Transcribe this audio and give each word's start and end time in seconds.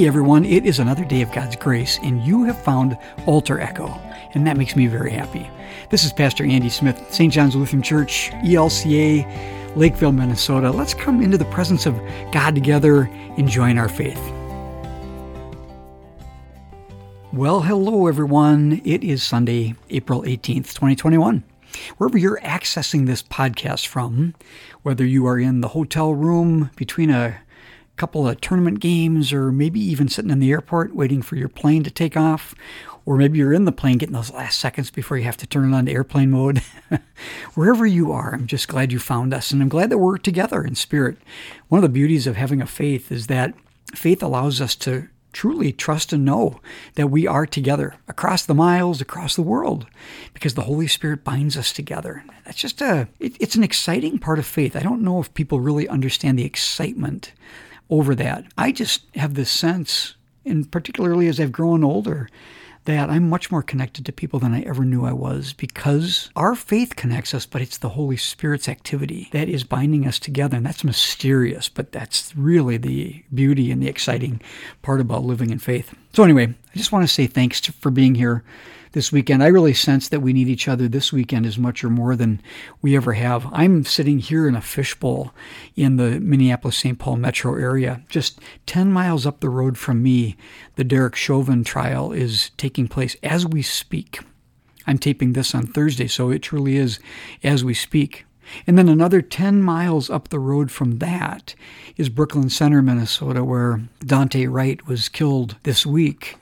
Hey 0.00 0.06
everyone, 0.06 0.46
it 0.46 0.64
is 0.64 0.78
another 0.78 1.04
day 1.04 1.20
of 1.20 1.30
God's 1.30 1.56
grace, 1.56 1.98
and 2.02 2.22
you 2.22 2.42
have 2.44 2.58
found 2.64 2.96
Altar 3.26 3.60
Echo, 3.60 3.88
and 4.32 4.46
that 4.46 4.56
makes 4.56 4.74
me 4.74 4.86
very 4.86 5.10
happy. 5.10 5.46
This 5.90 6.04
is 6.04 6.12
Pastor 6.14 6.42
Andy 6.42 6.70
Smith, 6.70 7.12
St. 7.12 7.30
John's 7.30 7.54
Lutheran 7.54 7.82
Church, 7.82 8.30
ELCA, 8.42 9.76
Lakeville, 9.76 10.12
Minnesota. 10.12 10.70
Let's 10.70 10.94
come 10.94 11.20
into 11.20 11.36
the 11.36 11.44
presence 11.44 11.84
of 11.84 12.00
God 12.32 12.54
together 12.54 13.10
and 13.36 13.46
join 13.46 13.76
our 13.76 13.90
faith. 13.90 14.18
Well, 17.34 17.60
hello 17.60 18.06
everyone. 18.06 18.80
It 18.86 19.04
is 19.04 19.22
Sunday, 19.22 19.74
April 19.90 20.22
18th, 20.22 20.72
2021. 20.72 21.44
Wherever 21.98 22.16
you're 22.16 22.40
accessing 22.40 23.04
this 23.04 23.22
podcast 23.22 23.86
from, 23.86 24.34
whether 24.80 25.04
you 25.04 25.26
are 25.26 25.38
in 25.38 25.60
the 25.60 25.68
hotel 25.68 26.14
room 26.14 26.70
between 26.76 27.10
a 27.10 27.38
couple 28.00 28.26
of 28.26 28.40
tournament 28.40 28.80
games, 28.80 29.30
or 29.30 29.52
maybe 29.52 29.78
even 29.78 30.08
sitting 30.08 30.30
in 30.30 30.38
the 30.38 30.50
airport 30.50 30.94
waiting 30.94 31.20
for 31.20 31.36
your 31.36 31.50
plane 31.50 31.82
to 31.82 31.90
take 31.90 32.16
off, 32.16 32.54
or 33.04 33.18
maybe 33.18 33.36
you're 33.36 33.52
in 33.52 33.66
the 33.66 33.72
plane 33.72 33.98
getting 33.98 34.14
those 34.14 34.32
last 34.32 34.58
seconds 34.58 34.90
before 34.90 35.18
you 35.18 35.24
have 35.24 35.36
to 35.36 35.46
turn 35.46 35.70
it 35.70 35.76
on 35.76 35.84
to 35.84 35.92
airplane 35.92 36.30
mode. 36.30 36.62
Wherever 37.54 37.84
you 37.84 38.10
are, 38.10 38.32
I'm 38.32 38.46
just 38.46 38.68
glad 38.68 38.90
you 38.90 38.98
found 38.98 39.34
us, 39.34 39.50
and 39.50 39.60
I'm 39.60 39.68
glad 39.68 39.90
that 39.90 39.98
we're 39.98 40.16
together 40.16 40.64
in 40.64 40.76
spirit. 40.76 41.18
One 41.68 41.80
of 41.80 41.82
the 41.82 41.90
beauties 41.90 42.26
of 42.26 42.36
having 42.36 42.62
a 42.62 42.66
faith 42.66 43.12
is 43.12 43.26
that 43.26 43.52
faith 43.94 44.22
allows 44.22 44.62
us 44.62 44.74
to 44.76 45.08
truly 45.34 45.70
trust 45.70 46.10
and 46.10 46.24
know 46.24 46.58
that 46.94 47.08
we 47.08 47.26
are 47.26 47.44
together 47.44 47.96
across 48.08 48.46
the 48.46 48.54
miles, 48.54 49.02
across 49.02 49.36
the 49.36 49.42
world, 49.42 49.86
because 50.32 50.54
the 50.54 50.62
Holy 50.62 50.86
Spirit 50.86 51.22
binds 51.22 51.54
us 51.54 51.70
together. 51.70 52.24
That's 52.46 52.56
just 52.56 52.80
a, 52.80 53.08
it, 53.18 53.36
it's 53.38 53.56
an 53.56 53.62
exciting 53.62 54.18
part 54.18 54.38
of 54.38 54.46
faith. 54.46 54.74
I 54.74 54.80
don't 54.80 55.02
know 55.02 55.20
if 55.20 55.34
people 55.34 55.60
really 55.60 55.86
understand 55.86 56.38
the 56.38 56.46
excitement 56.46 57.34
over 57.90 58.14
that. 58.14 58.44
I 58.56 58.72
just 58.72 59.02
have 59.16 59.34
this 59.34 59.50
sense, 59.50 60.14
and 60.44 60.70
particularly 60.70 61.28
as 61.28 61.38
I've 61.38 61.52
grown 61.52 61.84
older, 61.84 62.28
that 62.84 63.10
I'm 63.10 63.28
much 63.28 63.50
more 63.50 63.62
connected 63.62 64.06
to 64.06 64.12
people 64.12 64.38
than 64.40 64.54
I 64.54 64.62
ever 64.62 64.84
knew 64.84 65.04
I 65.04 65.12
was 65.12 65.52
because 65.52 66.30
our 66.34 66.54
faith 66.54 66.96
connects 66.96 67.34
us, 67.34 67.44
but 67.44 67.60
it's 67.60 67.78
the 67.78 67.90
Holy 67.90 68.16
Spirit's 68.16 68.68
activity 68.68 69.28
that 69.32 69.48
is 69.48 69.64
binding 69.64 70.06
us 70.06 70.18
together. 70.18 70.56
And 70.56 70.64
that's 70.64 70.82
mysterious, 70.82 71.68
but 71.68 71.92
that's 71.92 72.34
really 72.34 72.78
the 72.78 73.22
beauty 73.34 73.70
and 73.70 73.82
the 73.82 73.88
exciting 73.88 74.40
part 74.80 75.00
about 75.00 75.24
living 75.24 75.50
in 75.50 75.58
faith. 75.58 75.94
So, 76.14 76.24
anyway, 76.24 76.46
I 76.46 76.78
just 76.78 76.90
want 76.90 77.06
to 77.06 77.12
say 77.12 77.26
thanks 77.26 77.60
to, 77.62 77.72
for 77.72 77.90
being 77.90 78.14
here 78.14 78.42
this 78.92 79.12
weekend. 79.12 79.42
I 79.42 79.48
really 79.48 79.74
sense 79.74 80.08
that 80.08 80.20
we 80.20 80.32
need 80.32 80.48
each 80.48 80.68
other 80.68 80.88
this 80.88 81.12
weekend 81.12 81.46
as 81.46 81.58
much 81.58 81.84
or 81.84 81.90
more 81.90 82.16
than 82.16 82.40
we 82.82 82.96
ever 82.96 83.12
have. 83.12 83.46
I'm 83.52 83.84
sitting 83.84 84.18
here 84.18 84.48
in 84.48 84.54
a 84.54 84.60
fishbowl 84.60 85.32
in 85.76 85.96
the 85.96 86.20
Minneapolis 86.20 86.76
St. 86.76 86.98
Paul 86.98 87.16
metro 87.16 87.54
area. 87.54 88.02
Just 88.08 88.40
10 88.66 88.92
miles 88.92 89.26
up 89.26 89.40
the 89.40 89.48
road 89.48 89.78
from 89.78 90.02
me, 90.02 90.36
the 90.76 90.84
Derek 90.84 91.14
Chauvin 91.14 91.64
trial 91.64 92.12
is 92.12 92.50
taking 92.56 92.88
place 92.88 93.16
as 93.22 93.46
we 93.46 93.62
speak. 93.62 94.20
I'm 94.86 94.98
taping 94.98 95.34
this 95.34 95.54
on 95.54 95.66
Thursday, 95.66 96.06
so 96.06 96.30
it 96.30 96.40
truly 96.40 96.76
is 96.76 96.98
as 97.44 97.62
we 97.62 97.74
speak. 97.74 98.24
And 98.66 98.76
then 98.76 98.88
another 98.88 99.22
10 99.22 99.62
miles 99.62 100.10
up 100.10 100.28
the 100.28 100.40
road 100.40 100.72
from 100.72 100.98
that 100.98 101.54
is 101.96 102.08
Brooklyn 102.08 102.50
Center, 102.50 102.82
Minnesota, 102.82 103.44
where 103.44 103.82
Daunte 104.00 104.50
Wright 104.50 104.84
was 104.86 105.08
killed 105.08 105.56
this 105.62 105.86
week 105.86 106.36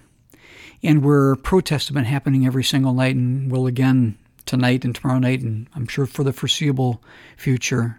and 0.82 1.04
where 1.04 1.36
protests 1.36 1.88
have 1.88 1.94
been 1.94 2.04
happening 2.04 2.46
every 2.46 2.64
single 2.64 2.92
night 2.92 3.16
and 3.16 3.50
will 3.50 3.66
again 3.66 4.16
tonight 4.46 4.84
and 4.84 4.94
tomorrow 4.94 5.18
night, 5.18 5.42
and 5.42 5.68
I'm 5.74 5.86
sure 5.86 6.06
for 6.06 6.24
the 6.24 6.32
foreseeable 6.32 7.02
future. 7.36 7.98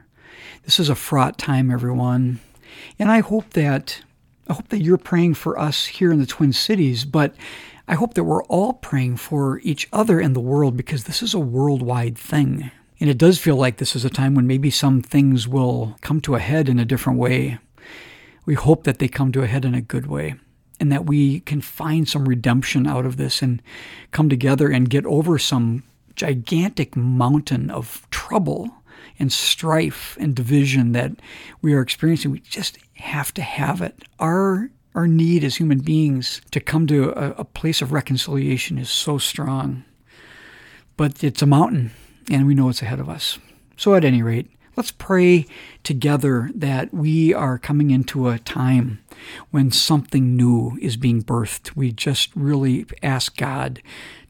This 0.64 0.80
is 0.80 0.90
a 0.90 0.96
fraught 0.96 1.38
time, 1.38 1.72
everyone. 1.72 2.40
And 2.98 3.12
I 3.12 3.20
hope 3.20 3.52
that 3.52 4.02
I 4.48 4.54
hope 4.54 4.70
that 4.70 4.82
you're 4.82 4.98
praying 4.98 5.36
for 5.36 5.60
us 5.60 5.86
here 5.86 6.12
in 6.12 6.20
the 6.20 6.26
Twin 6.26 6.54
Cities, 6.54 7.06
but 7.06 7.36
I 7.88 7.94
hope 7.94 8.16
that 8.16 8.24
we're 8.24 8.44
all 8.46 8.74
praying 8.74 9.18
for 9.18 9.60
each 9.60 9.88
other 9.94 10.20
in 10.20 10.34
the 10.34 10.40
world 10.40 10.76
because 10.76 11.04
this 11.04 11.22
is 11.22 11.36
a 11.36 11.40
worldwide 11.40 12.18
thing. 12.18 12.72
And 13.00 13.10
it 13.10 13.18
does 13.18 13.40
feel 13.40 13.56
like 13.56 13.78
this 13.78 13.96
is 13.96 14.04
a 14.04 14.10
time 14.10 14.34
when 14.34 14.48
maybe 14.48 14.72
some 14.72 15.02
things 15.02 15.48
will 15.48 15.96
come 16.02 16.20
to 16.22 16.36
a 16.36 16.40
head 16.40 16.68
in 16.68 16.80
a 16.80 16.86
different 16.86 17.20
way. 17.20 17.60
We 18.46 18.56
hope 18.56 18.86
that 18.86 18.98
they 18.98 19.08
come 19.08 19.32
to 19.34 19.44
a 19.44 19.48
head 19.48 19.66
in 19.66 19.76
a 19.76 19.82
good 19.82 20.08
way 20.08 20.36
and 20.80 20.92
that 20.92 21.06
we 21.06 21.42
can 21.42 21.62
find 21.62 22.08
some 22.08 22.28
redemption 22.28 22.88
out 22.88 23.06
of 23.06 23.18
this 23.18 23.42
and 23.42 23.62
come 24.12 24.30
together 24.30 24.70
and 24.70 24.90
get 24.90 25.06
over 25.06 25.38
some 25.38 25.84
gigantic 26.16 26.96
mountain 26.96 27.70
of 27.70 28.08
trouble 28.12 28.70
and 29.18 29.32
strife 29.32 30.18
and 30.20 30.36
division 30.36 30.94
that 30.94 31.12
we 31.62 31.74
are 31.74 31.82
experiencing. 31.82 32.32
We 32.32 32.40
just 32.40 32.78
have 32.96 33.34
to 33.36 33.42
have 33.42 33.82
it. 33.82 34.04
Our 34.20 34.70
our 34.96 35.08
need 35.08 35.44
as 35.44 35.58
human 35.58 35.80
beings 35.80 36.42
to 36.50 36.60
come 36.60 36.88
to 36.88 37.12
a, 37.12 37.32
a 37.38 37.46
place 37.46 37.82
of 37.82 37.92
reconciliation 37.92 38.80
is 38.80 38.90
so 38.90 39.20
strong. 39.20 39.86
But 40.98 41.24
it's 41.24 41.44
a 41.44 41.46
mountain, 41.46 41.92
and 42.30 42.48
we 42.48 42.56
know 42.56 42.70
it's 42.70 42.82
ahead 42.82 43.00
of 43.00 43.08
us. 43.08 43.38
So, 43.78 43.94
at 43.94 44.04
any 44.04 44.24
rate, 44.24 44.50
Let's 44.80 44.92
pray 44.92 45.46
together 45.84 46.50
that 46.56 46.94
we 46.94 47.34
are 47.34 47.58
coming 47.58 47.92
into 47.92 48.30
a 48.30 48.40
time 48.40 49.00
when 49.52 49.72
something 49.72 50.36
new 50.36 50.78
is 50.82 50.98
being 50.98 51.24
birthed. 51.24 51.76
We 51.76 51.92
just 51.92 52.36
really 52.36 52.86
ask 53.02 53.36
God 53.38 53.82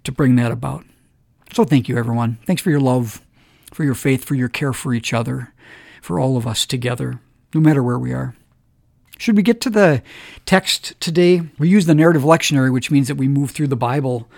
to 0.03 0.11
bring 0.11 0.35
that 0.35 0.51
about. 0.51 0.85
So 1.53 1.63
thank 1.63 1.89
you, 1.89 1.97
everyone. 1.97 2.37
Thanks 2.45 2.61
for 2.61 2.69
your 2.69 2.79
love, 2.79 3.21
for 3.73 3.83
your 3.83 3.95
faith, 3.95 4.23
for 4.23 4.35
your 4.35 4.49
care 4.49 4.73
for 4.73 4.93
each 4.93 5.13
other, 5.13 5.53
for 6.01 6.19
all 6.19 6.37
of 6.37 6.45
us 6.45 6.65
together, 6.65 7.19
no 7.53 7.61
matter 7.61 7.83
where 7.83 7.99
we 7.99 8.13
are. 8.13 8.35
Should 9.17 9.35
we 9.35 9.43
get 9.43 9.59
to 9.61 9.69
the 9.69 10.01
text 10.45 10.99
today? 11.01 11.41
We 11.57 11.67
use 11.67 11.85
the 11.85 11.95
narrative 11.95 12.21
lectionary, 12.21 12.71
which 12.71 12.89
means 12.89 13.09
that 13.09 13.15
we 13.15 13.27
move 13.27 13.51
through 13.51 13.67
the 13.67 13.75
Bible 13.75 14.29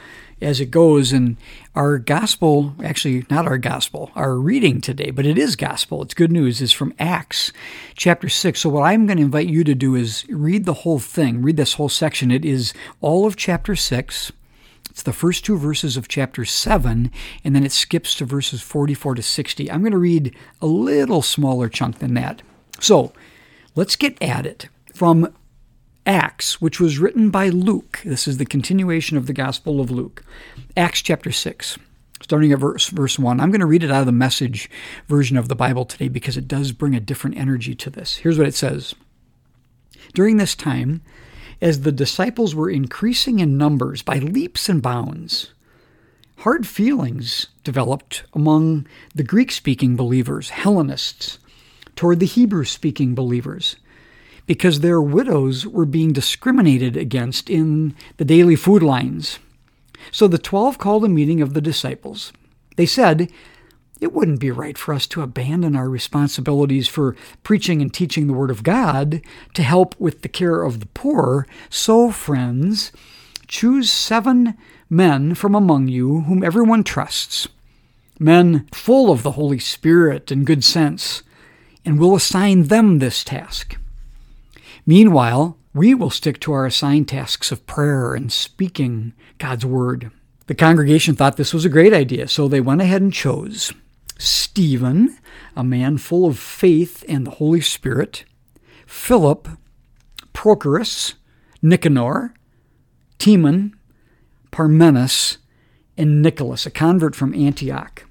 as 0.41 0.59
it 0.59 0.71
goes. 0.71 1.11
And 1.11 1.37
our 1.75 1.97
gospel, 1.97 2.75
actually, 2.83 3.25
not 3.29 3.45
our 3.45 3.57
gospel, 3.57 4.11
our 4.15 4.35
reading 4.35 4.81
today, 4.81 5.11
but 5.11 5.25
it 5.25 5.37
is 5.37 5.55
gospel. 5.55 6.01
It's 6.01 6.13
good 6.13 6.31
news, 6.31 6.61
is 6.61 6.71
from 6.71 6.93
Acts 6.99 7.51
chapter 7.95 8.29
6. 8.29 8.59
So, 8.59 8.69
what 8.69 8.83
I'm 8.83 9.05
going 9.05 9.17
to 9.17 9.23
invite 9.23 9.47
you 9.47 9.63
to 9.63 9.75
do 9.75 9.95
is 9.95 10.25
read 10.29 10.65
the 10.65 10.73
whole 10.73 10.99
thing, 10.99 11.41
read 11.41 11.57
this 11.57 11.73
whole 11.73 11.89
section. 11.89 12.31
It 12.31 12.45
is 12.45 12.73
all 12.99 13.25
of 13.25 13.35
chapter 13.35 13.75
6. 13.75 14.31
It's 14.89 15.03
the 15.03 15.13
first 15.13 15.45
two 15.45 15.57
verses 15.57 15.95
of 15.95 16.09
chapter 16.09 16.43
7, 16.43 17.11
and 17.45 17.55
then 17.55 17.63
it 17.63 17.71
skips 17.71 18.13
to 18.15 18.25
verses 18.25 18.61
44 18.61 19.15
to 19.15 19.23
60. 19.23 19.71
I'm 19.71 19.81
going 19.81 19.93
to 19.93 19.97
read 19.97 20.35
a 20.61 20.65
little 20.65 21.21
smaller 21.21 21.69
chunk 21.69 21.99
than 21.99 22.13
that. 22.15 22.41
So, 22.79 23.13
let's 23.75 23.95
get 23.95 24.21
at 24.21 24.45
it. 24.45 24.67
From 24.93 25.33
Acts, 26.05 26.59
which 26.59 26.79
was 26.79 26.97
written 26.97 27.29
by 27.29 27.49
Luke. 27.49 28.01
This 28.03 28.27
is 28.27 28.37
the 28.37 28.45
continuation 28.45 29.17
of 29.17 29.27
the 29.27 29.33
Gospel 29.33 29.79
of 29.79 29.91
Luke. 29.91 30.23
Acts 30.75 31.01
chapter 31.01 31.31
6, 31.31 31.77
starting 32.23 32.51
at 32.51 32.57
verse, 32.57 32.87
verse 32.89 33.19
1. 33.19 33.39
I'm 33.39 33.51
going 33.51 33.59
to 33.59 33.67
read 33.67 33.83
it 33.83 33.91
out 33.91 33.99
of 33.99 34.05
the 34.07 34.11
message 34.11 34.67
version 35.07 35.37
of 35.37 35.47
the 35.47 35.55
Bible 35.55 35.85
today 35.85 36.07
because 36.07 36.37
it 36.37 36.47
does 36.47 36.71
bring 36.71 36.95
a 36.95 36.99
different 36.99 37.37
energy 37.37 37.75
to 37.75 37.91
this. 37.91 38.17
Here's 38.17 38.39
what 38.39 38.47
it 38.47 38.55
says 38.55 38.95
During 40.15 40.37
this 40.37 40.55
time, 40.55 41.03
as 41.61 41.81
the 41.81 41.91
disciples 41.91 42.55
were 42.55 42.69
increasing 42.69 43.37
in 43.37 43.55
numbers 43.55 44.01
by 44.01 44.17
leaps 44.17 44.69
and 44.69 44.81
bounds, 44.81 45.53
hard 46.37 46.65
feelings 46.65 47.47
developed 47.63 48.23
among 48.33 48.87
the 49.13 49.23
Greek 49.23 49.51
speaking 49.51 49.95
believers, 49.95 50.49
Hellenists, 50.49 51.37
toward 51.95 52.19
the 52.19 52.25
Hebrew 52.25 52.65
speaking 52.65 53.13
believers 53.13 53.75
because 54.45 54.79
their 54.79 55.01
widows 55.01 55.65
were 55.65 55.85
being 55.85 56.13
discriminated 56.13 56.97
against 56.97 57.49
in 57.49 57.95
the 58.17 58.25
daily 58.25 58.55
food 58.55 58.83
lines. 58.83 59.39
So 60.11 60.27
the 60.27 60.37
twelve 60.37 60.77
called 60.77 61.05
a 61.05 61.09
meeting 61.09 61.41
of 61.41 61.53
the 61.53 61.61
disciples. 61.61 62.33
They 62.75 62.85
said, 62.85 63.31
It 63.99 64.13
wouldn't 64.13 64.39
be 64.39 64.51
right 64.51 64.77
for 64.77 64.93
us 64.93 65.05
to 65.07 65.21
abandon 65.21 65.75
our 65.75 65.89
responsibilities 65.89 66.87
for 66.87 67.15
preaching 67.43 67.81
and 67.81 67.93
teaching 67.93 68.27
the 68.27 68.33
Word 68.33 68.49
of 68.49 68.63
God 68.63 69.21
to 69.53 69.63
help 69.63 69.99
with 69.99 70.21
the 70.21 70.29
care 70.29 70.63
of 70.63 70.79
the 70.79 70.87
poor. 70.87 71.45
So, 71.69 72.11
friends, 72.11 72.91
choose 73.47 73.91
seven 73.91 74.57
men 74.89 75.35
from 75.35 75.55
among 75.55 75.87
you 75.87 76.21
whom 76.21 76.43
everyone 76.43 76.83
trusts, 76.83 77.47
men 78.19 78.67
full 78.73 79.11
of 79.11 79.23
the 79.23 79.33
Holy 79.33 79.59
Spirit 79.59 80.31
and 80.31 80.45
good 80.45 80.63
sense, 80.63 81.23
and 81.85 81.99
we'll 81.99 82.15
assign 82.15 82.63
them 82.63 82.99
this 82.99 83.23
task. 83.23 83.77
Meanwhile, 84.85 85.57
we 85.73 85.93
will 85.93 86.09
stick 86.09 86.39
to 86.41 86.53
our 86.53 86.65
assigned 86.65 87.07
tasks 87.07 87.51
of 87.51 87.65
prayer 87.67 88.13
and 88.13 88.31
speaking 88.31 89.13
God's 89.37 89.65
word. 89.65 90.11
The 90.47 90.55
congregation 90.55 91.15
thought 91.15 91.37
this 91.37 91.53
was 91.53 91.65
a 91.65 91.69
great 91.69 91.93
idea, 91.93 92.27
so 92.27 92.47
they 92.47 92.59
went 92.59 92.81
ahead 92.81 93.01
and 93.01 93.13
chose 93.13 93.71
Stephen, 94.17 95.17
a 95.55 95.63
man 95.63 95.97
full 95.97 96.25
of 96.25 96.37
faith 96.37 97.05
and 97.07 97.25
the 97.25 97.31
Holy 97.31 97.61
Spirit, 97.61 98.25
Philip, 98.85 99.47
Prochorus, 100.33 101.13
Nicanor, 101.61 102.33
Timon, 103.17 103.75
Parmenas, 104.51 105.37
and 105.97 106.21
Nicholas, 106.21 106.65
a 106.65 106.71
convert 106.71 107.15
from 107.15 107.33
Antioch. 107.33 108.05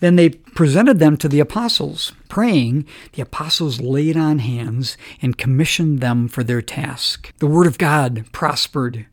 Then 0.00 0.16
they 0.16 0.30
presented 0.30 0.98
them 0.98 1.16
to 1.18 1.28
the 1.28 1.40
apostles. 1.40 2.12
Praying, 2.28 2.86
the 3.12 3.22
apostles 3.22 3.80
laid 3.80 4.16
on 4.16 4.40
hands 4.40 4.96
and 5.22 5.38
commissioned 5.38 6.00
them 6.00 6.28
for 6.28 6.42
their 6.42 6.62
task. 6.62 7.32
The 7.38 7.46
word 7.46 7.66
of 7.66 7.78
God 7.78 8.26
prospered. 8.32 9.06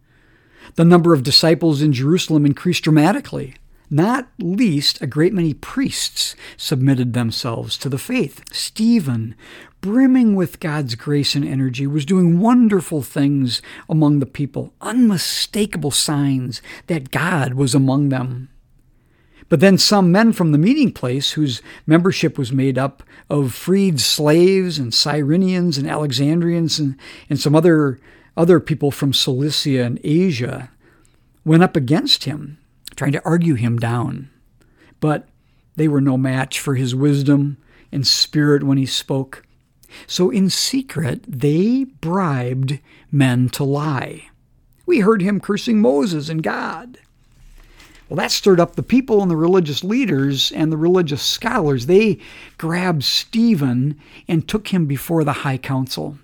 The 0.75 0.85
number 0.85 1.13
of 1.13 1.23
disciples 1.23 1.81
in 1.81 1.93
Jerusalem 1.93 2.45
increased 2.45 2.83
dramatically. 2.83 3.55
Not 3.89 4.27
least, 4.39 5.01
a 5.01 5.07
great 5.07 5.31
many 5.31 5.53
priests 5.53 6.35
submitted 6.57 7.13
themselves 7.13 7.77
to 7.77 7.89
the 7.89 7.99
faith. 7.99 8.43
Stephen, 8.51 9.35
brimming 9.79 10.35
with 10.35 10.59
God's 10.59 10.95
grace 10.95 11.35
and 11.35 11.47
energy, 11.47 11.85
was 11.85 12.05
doing 12.05 12.39
wonderful 12.39 13.03
things 13.03 13.61
among 13.87 14.19
the 14.19 14.25
people, 14.25 14.73
unmistakable 14.81 15.91
signs 15.91 16.63
that 16.87 17.11
God 17.11 17.53
was 17.53 17.75
among 17.75 18.09
them. 18.09 18.49
But 19.47 19.59
then 19.59 19.77
some 19.77 20.11
men 20.11 20.33
from 20.33 20.51
the 20.51 20.57
meeting 20.57 20.91
place, 20.91 21.31
whose 21.31 21.61
membership 21.85 22.37
was 22.37 22.51
made 22.51 22.77
up 22.77 23.03
of 23.29 23.53
freed 23.53 23.99
slaves 23.99 24.79
and 24.79 24.91
Cyrenians 24.91 25.77
and 25.77 25.87
Alexandrians 25.87 26.79
and, 26.79 26.95
and 27.29 27.39
some 27.39 27.55
other, 27.55 27.99
other 28.35 28.59
people 28.59 28.89
from 28.89 29.13
Cilicia 29.13 29.83
and 29.83 29.99
Asia, 30.03 30.71
went 31.43 31.61
up 31.61 31.75
against 31.75 32.23
him, 32.23 32.57
trying 32.95 33.11
to 33.11 33.23
argue 33.23 33.53
him 33.53 33.77
down. 33.77 34.29
But 34.99 35.27
they 35.75 35.87
were 35.87 36.01
no 36.01 36.17
match 36.17 36.59
for 36.59 36.75
his 36.75 36.95
wisdom 36.95 37.57
and 37.91 38.07
spirit 38.07 38.63
when 38.63 38.77
he 38.77 38.85
spoke. 38.85 39.45
So 40.07 40.31
in 40.31 40.49
secret, 40.49 41.23
they 41.27 41.83
bribed 41.83 42.79
men 43.11 43.49
to 43.49 43.63
lie. 43.63 44.29
We 44.85 44.99
heard 44.99 45.21
him 45.21 45.39
cursing 45.39 45.79
Moses 45.79 46.29
and 46.29 46.41
God. 46.41 46.99
Well, 48.07 48.17
that 48.17 48.31
stirred 48.31 48.59
up 48.59 48.75
the 48.75 48.83
people 48.83 49.21
and 49.21 49.31
the 49.31 49.35
religious 49.35 49.83
leaders 49.83 50.51
and 50.51 50.71
the 50.71 50.77
religious 50.77 51.23
scholars. 51.23 51.87
They 51.87 52.19
grabbed 52.57 53.03
Stephen 53.03 53.99
and 54.27 54.47
took 54.47 54.67
him 54.67 54.85
before 54.85 55.23
the 55.23 55.33
high 55.33 55.57
council. 55.57 56.19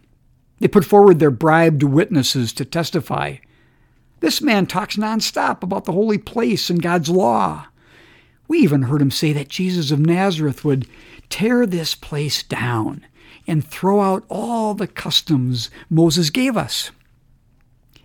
They 0.59 0.67
put 0.67 0.85
forward 0.85 1.17
their 1.17 1.31
bribed 1.31 1.81
witnesses 1.81 2.53
to 2.53 2.65
testify. 2.65 3.37
This 4.19 4.41
man 4.41 4.67
talks 4.67 4.95
nonstop 4.95 5.63
about 5.63 5.85
the 5.85 5.93
holy 5.93 6.19
place 6.19 6.69
and 6.69 6.83
God's 6.83 7.09
law. 7.09 7.65
We 8.47 8.59
even 8.59 8.83
heard 8.83 9.01
him 9.01 9.09
say 9.09 9.33
that 9.33 9.47
Jesus 9.47 9.89
of 9.89 9.99
Nazareth 9.99 10.63
would 10.63 10.87
tear 11.29 11.65
this 11.65 11.95
place 11.95 12.43
down 12.43 13.07
and 13.47 13.65
throw 13.65 14.01
out 14.01 14.23
all 14.29 14.75
the 14.75 14.87
customs 14.87 15.71
Moses 15.89 16.29
gave 16.29 16.55
us 16.55 16.91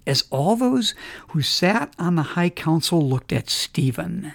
as 0.06 0.24
all 0.30 0.56
those 0.56 0.94
who 1.28 1.42
sat 1.42 1.92
on 1.98 2.14
the 2.14 2.22
high 2.22 2.50
council 2.50 3.06
looked 3.06 3.32
at 3.32 3.50
Stephen, 3.50 4.32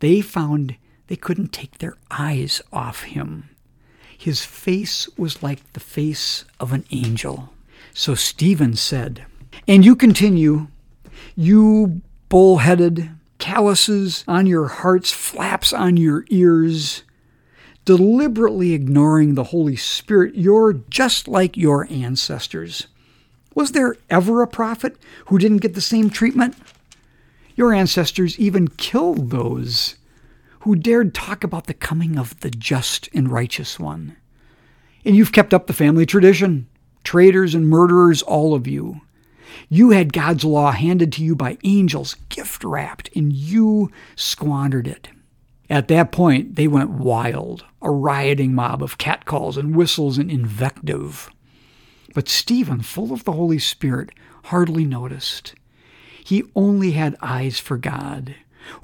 they 0.00 0.20
found 0.20 0.76
they 1.08 1.16
couldn't 1.16 1.52
take 1.52 1.78
their 1.78 1.96
eyes 2.10 2.60
off 2.72 3.02
him. 3.04 3.48
His 4.16 4.44
face 4.44 5.08
was 5.16 5.42
like 5.42 5.72
the 5.72 5.80
face 5.80 6.44
of 6.58 6.72
an 6.72 6.84
angel. 6.90 7.52
So 7.94 8.14
Stephen 8.14 8.74
said, 8.74 9.24
And 9.68 9.84
you 9.84 9.94
continue, 9.94 10.68
you 11.34 12.02
bull-headed, 12.28 13.10
calluses 13.38 14.24
on 14.26 14.46
your 14.46 14.68
hearts, 14.68 15.12
flaps 15.12 15.72
on 15.72 15.96
your 15.96 16.24
ears, 16.30 17.02
deliberately 17.84 18.72
ignoring 18.72 19.34
the 19.34 19.44
Holy 19.44 19.76
Spirit, 19.76 20.34
you're 20.34 20.72
just 20.90 21.28
like 21.28 21.56
your 21.56 21.86
ancestors. 21.90 22.88
Was 23.56 23.72
there 23.72 23.96
ever 24.10 24.42
a 24.42 24.46
prophet 24.46 24.98
who 25.28 25.38
didn't 25.38 25.62
get 25.62 25.72
the 25.72 25.80
same 25.80 26.10
treatment? 26.10 26.54
Your 27.54 27.72
ancestors 27.72 28.38
even 28.38 28.68
killed 28.68 29.30
those 29.30 29.96
who 30.60 30.76
dared 30.76 31.14
talk 31.14 31.42
about 31.42 31.66
the 31.66 31.72
coming 31.72 32.18
of 32.18 32.38
the 32.40 32.50
just 32.50 33.08
and 33.14 33.32
righteous 33.32 33.80
one. 33.80 34.14
And 35.06 35.16
you've 35.16 35.32
kept 35.32 35.54
up 35.54 35.68
the 35.68 35.72
family 35.72 36.04
tradition. 36.04 36.68
Traitors 37.02 37.54
and 37.54 37.66
murderers, 37.66 38.20
all 38.20 38.52
of 38.52 38.66
you. 38.66 39.00
You 39.70 39.92
had 39.92 40.12
God's 40.12 40.44
law 40.44 40.72
handed 40.72 41.10
to 41.14 41.24
you 41.24 41.34
by 41.34 41.56
angels, 41.64 42.16
gift 42.28 42.62
wrapped, 42.62 43.08
and 43.16 43.32
you 43.32 43.90
squandered 44.16 44.86
it. 44.86 45.08
At 45.70 45.88
that 45.88 46.12
point, 46.12 46.56
they 46.56 46.68
went 46.68 46.90
wild, 46.90 47.64
a 47.80 47.90
rioting 47.90 48.54
mob 48.54 48.82
of 48.82 48.98
catcalls 48.98 49.56
and 49.56 49.74
whistles 49.74 50.18
and 50.18 50.30
invective. 50.30 51.30
But 52.16 52.30
Stephen, 52.30 52.80
full 52.80 53.12
of 53.12 53.24
the 53.24 53.32
Holy 53.32 53.58
Spirit, 53.58 54.08
hardly 54.44 54.86
noticed. 54.86 55.54
He 56.24 56.44
only 56.54 56.92
had 56.92 57.14
eyes 57.20 57.60
for 57.60 57.76
God, 57.76 58.34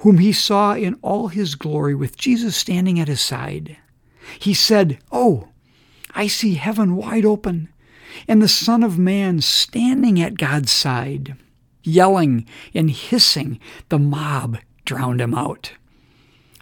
whom 0.01 0.19
he 0.19 0.31
saw 0.31 0.75
in 0.75 0.99
all 1.01 1.29
his 1.29 1.55
glory 1.55 1.95
with 1.95 2.15
Jesus 2.15 2.55
standing 2.55 2.99
at 2.99 3.07
his 3.07 3.21
side. 3.21 3.77
He 4.37 4.53
said, 4.53 4.99
Oh, 5.11 5.47
I 6.13 6.27
see 6.27 6.53
heaven 6.53 6.95
wide 6.95 7.25
open 7.25 7.69
and 8.27 8.39
the 8.39 8.47
Son 8.47 8.83
of 8.83 8.99
Man 8.99 9.41
standing 9.41 10.21
at 10.21 10.37
God's 10.37 10.71
side. 10.71 11.35
Yelling 11.81 12.45
and 12.75 12.91
hissing, 12.91 13.59
the 13.89 13.97
mob 13.97 14.59
drowned 14.85 15.21
him 15.21 15.33
out. 15.33 15.71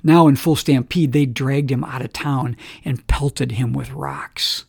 Now, 0.04 0.30
in 0.30 0.38
full 0.38 0.56
stampede, 0.56 1.12
they 1.12 1.26
dragged 1.26 1.70
him 1.70 1.84
out 1.84 2.02
of 2.02 2.14
town 2.14 2.56
and 2.86 3.06
pelted 3.08 3.52
him 3.52 3.74
with 3.74 3.92
rocks. 3.92 4.64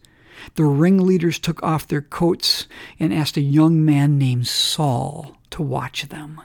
The 0.55 0.65
ringleaders 0.65 1.39
took 1.39 1.63
off 1.63 1.89
their 1.89 2.03
coats 2.03 2.67
and 2.99 3.13
asked 3.13 3.37
a 3.37 3.43
young 3.43 3.85
man 3.85 4.19
named 4.19 4.47
Saul 4.47 5.37
to 5.51 5.63
watch 5.63 6.09
them. 6.09 6.41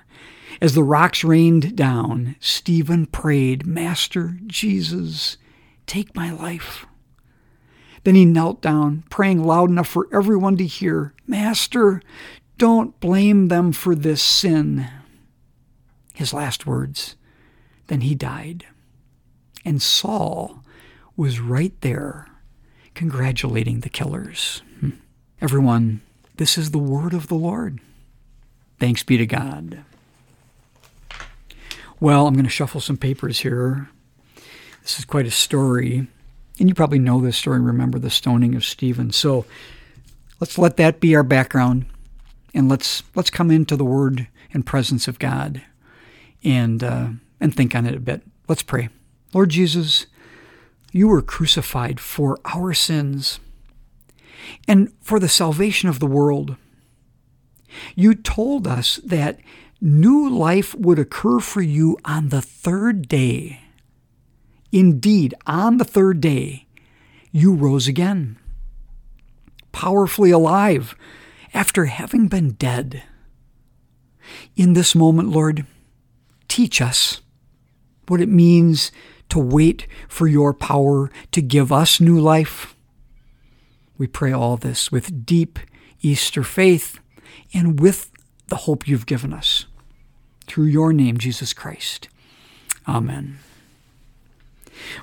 As 0.62 0.74
the 0.74 0.84
rocks 0.84 1.24
rained 1.24 1.76
down, 1.76 2.36
Stephen 2.40 3.06
prayed, 3.06 3.66
Master 3.66 4.40
Jesus, 4.48 5.38
take 5.86 6.16
my 6.16 6.32
life. 6.32 6.86
Then 8.04 8.16
he 8.16 8.26
knelt 8.26 8.62
down, 8.62 9.04
praying 9.10 9.44
loud 9.44 9.70
enough 9.70 9.88
for 9.88 10.08
everyone 10.14 10.58
to 10.58 10.66
hear, 10.66 11.14
Master, 11.28 12.02
don't 12.58 13.00
blame 13.00 13.50
them 13.50 13.72
for 13.72 13.94
this 13.94 14.22
sin. 14.22 14.88
His 16.14 16.34
last 16.34 16.66
words. 16.66 17.16
Then 17.88 18.02
he 18.02 18.16
died. 18.16 18.66
And 19.64 19.82
Saul 19.82 20.64
was 21.16 21.40
right 21.40 21.80
there 21.82 22.28
congratulating 22.98 23.82
the 23.82 23.90
killers. 23.90 24.64
Hmm. 24.80 24.90
Everyone, 25.40 26.02
this 26.38 26.58
is 26.58 26.72
the 26.72 26.80
word 26.80 27.14
of 27.14 27.28
the 27.28 27.36
Lord. 27.36 27.80
Thanks 28.80 29.04
be 29.04 29.18
to 29.18 29.26
God. 29.28 29.84
Well, 32.00 32.26
I'm 32.26 32.34
going 32.34 32.46
to 32.46 32.50
shuffle 32.50 32.82
some 32.82 32.98
papers 32.98 33.42
here. 33.42 33.88
This 34.82 34.98
is 34.98 35.06
quite 35.06 35.28
a 35.28 35.32
story. 35.32 36.08
And 36.60 36.68
you 36.68 36.74
probably 36.74 36.98
know 36.98 37.22
this 37.22 37.38
story, 37.38 37.60
remember 37.60 38.00
the 38.00 38.10
stoning 38.10 38.56
of 38.56 38.66
Stephen. 38.66 39.12
So 39.12 39.46
let's 40.40 40.58
let 40.58 40.78
that 40.78 41.00
be 41.00 41.16
our 41.16 41.22
background 41.22 41.86
and 42.56 42.68
let's 42.68 43.04
let's 43.14 43.30
come 43.30 43.52
into 43.52 43.76
the 43.76 43.86
word 43.86 44.28
and 44.54 44.66
presence 44.66 45.08
of 45.08 45.20
God 45.20 45.62
and 46.44 46.84
uh, 46.84 47.10
and 47.40 47.56
think 47.56 47.76
on 47.76 47.86
it 47.86 47.94
a 47.94 48.00
bit. 48.00 48.24
Let's 48.48 48.64
pray. 48.64 48.90
Lord 49.36 49.50
Jesus, 49.50 50.08
you 50.92 51.08
were 51.08 51.22
crucified 51.22 52.00
for 52.00 52.40
our 52.46 52.74
sins 52.74 53.40
and 54.68 54.92
for 55.02 55.20
the 55.20 55.30
salvation 55.30 55.90
of 55.90 56.00
the 56.00 56.08
world. 56.08 56.56
You 57.96 58.16
told 58.16 58.68
us 58.68 58.98
that 59.04 59.40
new 59.82 60.30
life 60.30 60.74
would 60.76 61.00
occur 61.00 61.40
for 61.40 61.62
you 61.62 61.98
on 62.06 62.30
the 62.30 62.42
third 62.42 63.08
day. 63.08 63.62
Indeed, 64.72 65.34
on 65.46 65.78
the 65.78 65.86
third 65.86 66.22
day, 66.22 66.68
you 67.32 67.54
rose 67.54 67.88
again, 67.88 68.38
powerfully 69.72 70.32
alive 70.32 70.96
after 71.54 71.86
having 71.86 72.28
been 72.28 72.52
dead. 72.52 73.04
In 74.56 74.74
this 74.74 74.96
moment, 74.96 75.30
Lord, 75.30 75.66
teach 76.48 76.82
us 76.82 77.22
what 78.08 78.22
it 78.22 78.30
means 78.30 78.92
to 79.30 79.40
wait 79.40 79.88
for 80.08 80.28
your 80.28 80.54
power 80.54 81.12
to 81.32 81.42
give 81.42 81.72
us 81.72 82.00
new 82.00 82.20
life. 82.20 82.76
We 83.98 84.08
pray 84.08 84.32
all 84.32 84.58
this 84.58 84.92
with 84.92 85.26
deep 85.26 85.60
Easter 86.02 86.44
faith 86.44 87.00
and 87.54 87.80
with 87.80 88.12
the 88.48 88.58
hope 88.58 88.88
you've 88.88 89.06
given 89.06 89.34
us. 89.34 89.66
Through 90.46 90.66
your 90.66 90.94
name, 90.94 91.18
Jesus 91.18 91.54
Christ. 91.54 92.08
Amen. 92.88 93.40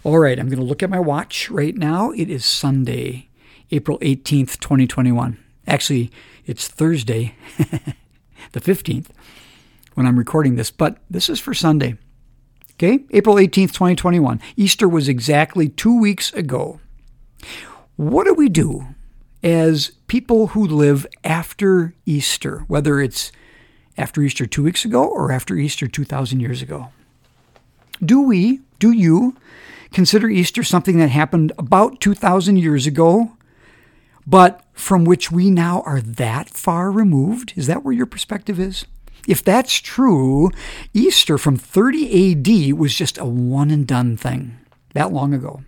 All 0.02 0.18
right, 0.18 0.38
I'm 0.38 0.48
going 0.48 0.58
to 0.58 0.64
look 0.64 0.82
at 0.82 0.90
my 0.90 1.00
watch 1.00 1.50
right 1.50 1.74
now. 1.74 2.12
It 2.12 2.30
is 2.30 2.44
Sunday, 2.44 3.28
April 3.70 3.98
18th, 3.98 4.58
2021. 4.60 5.38
Actually, 5.66 6.10
it's 6.46 6.68
Thursday, 6.68 7.34
the 8.52 8.60
15th, 8.60 9.08
when 9.94 10.06
I'm 10.06 10.18
recording 10.18 10.56
this, 10.56 10.70
but 10.70 10.98
this 11.10 11.28
is 11.28 11.40
for 11.40 11.54
Sunday. 11.54 11.96
Okay, 12.76 13.04
April 13.12 13.36
18th, 13.36 13.72
2021. 13.72 14.40
Easter 14.56 14.88
was 14.88 15.08
exactly 15.08 15.68
two 15.68 15.98
weeks 15.98 16.32
ago. 16.32 16.80
What 17.96 18.26
do 18.26 18.34
we 18.34 18.48
do 18.48 18.86
as 19.44 19.92
people 20.08 20.48
who 20.48 20.66
live 20.66 21.06
after 21.22 21.94
Easter, 22.04 22.64
whether 22.66 23.00
it's 23.00 23.30
after 23.96 24.22
Easter 24.22 24.44
two 24.44 24.64
weeks 24.64 24.84
ago 24.84 25.04
or 25.04 25.30
after 25.30 25.54
Easter 25.56 25.86
2,000 25.86 26.40
years 26.40 26.62
ago? 26.62 26.88
Do 28.04 28.20
we, 28.20 28.60
do 28.80 28.90
you, 28.90 29.36
consider 29.92 30.28
Easter 30.28 30.64
something 30.64 30.98
that 30.98 31.10
happened 31.10 31.52
about 31.56 32.00
2,000 32.00 32.56
years 32.56 32.88
ago, 32.88 33.36
but 34.26 34.64
from 34.72 35.04
which 35.04 35.30
we 35.30 35.48
now 35.48 35.82
are 35.82 36.00
that 36.00 36.50
far 36.50 36.90
removed? 36.90 37.52
Is 37.54 37.68
that 37.68 37.84
where 37.84 37.94
your 37.94 38.06
perspective 38.06 38.58
is? 38.58 38.84
If 39.26 39.42
that's 39.42 39.80
true, 39.80 40.50
Easter 40.92 41.38
from 41.38 41.56
30 41.56 42.70
AD 42.70 42.78
was 42.78 42.94
just 42.94 43.18
a 43.18 43.24
one 43.24 43.70
and 43.70 43.86
done 43.86 44.16
thing 44.16 44.58
that 44.94 45.12
long 45.12 45.34
ago. 45.34 45.62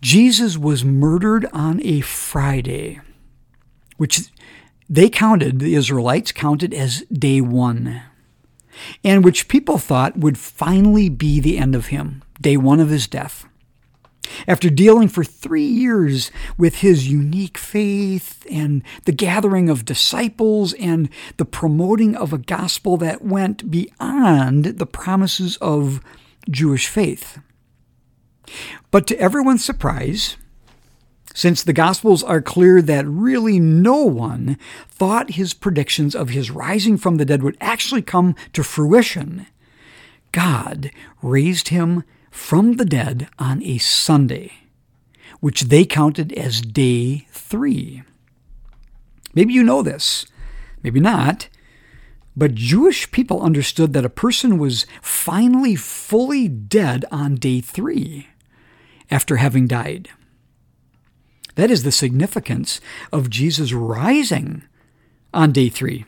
Jesus 0.00 0.58
was 0.58 0.84
murdered 0.84 1.46
on 1.52 1.80
a 1.82 2.00
Friday, 2.00 3.00
which 3.96 4.30
they 4.88 5.08
counted, 5.08 5.60
the 5.60 5.74
Israelites 5.74 6.30
counted 6.30 6.74
as 6.74 7.02
day 7.10 7.40
one, 7.40 8.02
and 9.02 9.24
which 9.24 9.48
people 9.48 9.78
thought 9.78 10.18
would 10.18 10.36
finally 10.36 11.08
be 11.08 11.40
the 11.40 11.56
end 11.56 11.74
of 11.74 11.86
him, 11.86 12.22
day 12.40 12.56
one 12.56 12.80
of 12.80 12.90
his 12.90 13.06
death. 13.06 13.46
After 14.46 14.70
dealing 14.70 15.08
for 15.08 15.24
three 15.24 15.66
years 15.66 16.30
with 16.58 16.76
his 16.76 17.08
unique 17.08 17.58
faith 17.58 18.46
and 18.50 18.82
the 19.04 19.12
gathering 19.12 19.68
of 19.68 19.84
disciples 19.84 20.72
and 20.74 21.08
the 21.36 21.44
promoting 21.44 22.16
of 22.16 22.32
a 22.32 22.38
gospel 22.38 22.96
that 22.98 23.22
went 23.22 23.70
beyond 23.70 24.64
the 24.64 24.86
promises 24.86 25.56
of 25.58 26.00
Jewish 26.50 26.88
faith. 26.88 27.38
But 28.90 29.06
to 29.08 29.18
everyone's 29.18 29.64
surprise, 29.64 30.36
since 31.36 31.64
the 31.64 31.72
Gospels 31.72 32.22
are 32.22 32.40
clear 32.40 32.80
that 32.80 33.06
really 33.06 33.58
no 33.58 34.04
one 34.04 34.56
thought 34.88 35.32
his 35.32 35.52
predictions 35.52 36.14
of 36.14 36.28
his 36.28 36.50
rising 36.50 36.96
from 36.96 37.16
the 37.16 37.24
dead 37.24 37.42
would 37.42 37.56
actually 37.60 38.02
come 38.02 38.36
to 38.52 38.62
fruition, 38.62 39.46
God 40.30 40.90
raised 41.22 41.68
him 41.68 42.04
from 42.34 42.74
the 42.74 42.84
dead 42.84 43.28
on 43.38 43.62
a 43.62 43.78
Sunday, 43.78 44.52
which 45.38 45.62
they 45.62 45.84
counted 45.84 46.32
as 46.32 46.60
day 46.60 47.28
three. 47.30 48.02
Maybe 49.34 49.54
you 49.54 49.62
know 49.62 49.82
this, 49.82 50.26
maybe 50.82 50.98
not, 50.98 51.48
but 52.36 52.56
Jewish 52.56 53.10
people 53.12 53.40
understood 53.40 53.92
that 53.92 54.04
a 54.04 54.10
person 54.10 54.58
was 54.58 54.84
finally 55.00 55.76
fully 55.76 56.48
dead 56.48 57.04
on 57.12 57.36
day 57.36 57.60
three 57.60 58.26
after 59.12 59.36
having 59.36 59.68
died. 59.68 60.10
That 61.54 61.70
is 61.70 61.84
the 61.84 61.92
significance 61.92 62.80
of 63.12 63.30
Jesus 63.30 63.72
rising 63.72 64.64
on 65.32 65.52
day 65.52 65.68
three. 65.68 66.04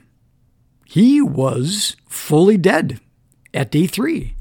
He 0.86 1.22
was 1.22 1.96
fully 2.08 2.56
dead 2.56 3.00
at 3.54 3.70
day 3.70 3.86
three. 3.86 4.34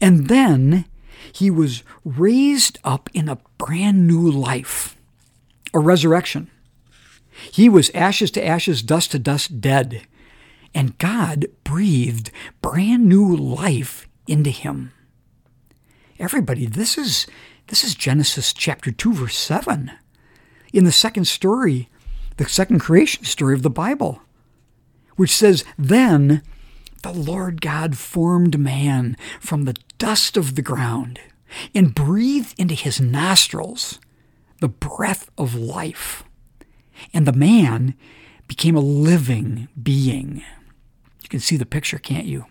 And 0.00 0.28
then 0.28 0.86
he 1.32 1.50
was 1.50 1.82
raised 2.04 2.78
up 2.84 3.08
in 3.14 3.28
a 3.28 3.38
brand 3.58 4.06
new 4.06 4.30
life, 4.30 4.96
a 5.72 5.78
resurrection. 5.78 6.50
He 7.50 7.68
was 7.68 7.90
ashes 7.94 8.30
to 8.32 8.46
ashes, 8.46 8.82
dust 8.82 9.12
to 9.12 9.18
dust, 9.18 9.60
dead. 9.60 10.06
And 10.74 10.98
God 10.98 11.46
breathed 11.62 12.30
brand 12.60 13.06
new 13.08 13.36
life 13.36 14.08
into 14.26 14.50
him. 14.50 14.92
Everybody, 16.18 16.66
this 16.66 16.96
is 16.96 17.26
this 17.68 17.82
is 17.82 17.94
Genesis 17.94 18.52
chapter 18.52 18.90
2 18.90 19.14
verse 19.14 19.36
7. 19.36 19.90
In 20.72 20.84
the 20.84 20.92
second 20.92 21.26
story, 21.26 21.88
the 22.36 22.48
second 22.48 22.80
creation 22.80 23.24
story 23.24 23.54
of 23.54 23.62
the 23.62 23.70
Bible, 23.70 24.20
which 25.16 25.34
says, 25.34 25.64
"Then 25.78 26.42
the 27.04 27.12
Lord 27.12 27.60
God 27.60 27.98
formed 27.98 28.58
man 28.58 29.18
from 29.38 29.64
the 29.64 29.76
dust 29.98 30.38
of 30.38 30.54
the 30.54 30.62
ground 30.62 31.20
and 31.74 31.94
breathed 31.94 32.58
into 32.58 32.74
his 32.74 32.98
nostrils 32.98 34.00
the 34.62 34.68
breath 34.68 35.30
of 35.36 35.54
life. 35.54 36.24
And 37.12 37.26
the 37.26 37.32
man 37.34 37.94
became 38.48 38.74
a 38.74 38.80
living 38.80 39.68
being. 39.80 40.42
You 41.22 41.28
can 41.28 41.40
see 41.40 41.58
the 41.58 41.66
picture, 41.66 41.98
can't 41.98 42.24
you? 42.24 42.46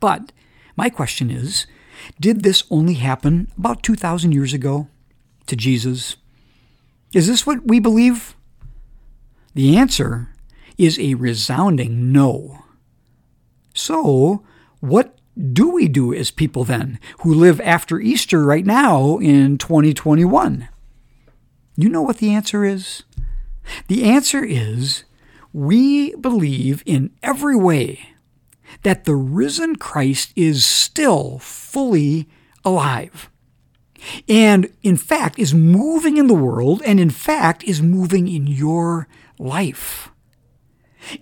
But 0.00 0.32
my 0.76 0.90
question 0.90 1.30
is 1.30 1.66
did 2.20 2.42
this 2.42 2.64
only 2.70 2.94
happen 2.94 3.50
about 3.56 3.82
2,000 3.82 4.32
years 4.32 4.52
ago 4.52 4.88
to 5.46 5.56
Jesus? 5.56 6.16
Is 7.14 7.26
this 7.26 7.46
what 7.46 7.66
we 7.66 7.80
believe? 7.80 8.36
The 9.54 9.78
answer 9.78 10.28
is 10.76 10.98
a 10.98 11.14
resounding 11.14 12.12
no. 12.12 12.64
So, 13.80 14.44
what 14.80 15.18
do 15.34 15.70
we 15.70 15.88
do 15.88 16.12
as 16.12 16.30
people 16.30 16.64
then 16.64 17.00
who 17.20 17.32
live 17.32 17.62
after 17.62 17.98
Easter 17.98 18.44
right 18.44 18.66
now 18.66 19.16
in 19.16 19.56
2021? 19.56 20.68
You 21.76 21.88
know 21.88 22.02
what 22.02 22.18
the 22.18 22.34
answer 22.34 22.62
is? 22.62 23.04
The 23.88 24.04
answer 24.04 24.44
is 24.44 25.04
we 25.54 26.14
believe 26.16 26.82
in 26.84 27.10
every 27.22 27.56
way 27.56 28.10
that 28.82 29.04
the 29.04 29.14
risen 29.14 29.76
Christ 29.76 30.34
is 30.36 30.62
still 30.66 31.38
fully 31.38 32.28
alive. 32.66 33.30
And 34.28 34.70
in 34.82 34.98
fact, 34.98 35.38
is 35.38 35.54
moving 35.54 36.18
in 36.18 36.26
the 36.26 36.34
world, 36.34 36.82
and 36.84 37.00
in 37.00 37.10
fact, 37.10 37.64
is 37.64 37.80
moving 37.80 38.28
in 38.28 38.46
your 38.46 39.08
life 39.38 40.10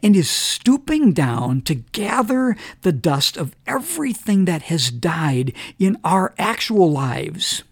and 0.03 0.17
is 0.17 0.29
stooping 0.29 1.13
down 1.13 1.63
to 1.63 1.75
gather 1.75 2.57
the 2.83 2.93
dust 2.93 3.37
of 3.37 3.55
everything 3.67 4.45
that 4.45 4.63
has 4.63 4.91
died 4.91 5.53
in 5.79 5.99
our 6.05 6.35
actual 6.39 6.91
lives 6.91 7.63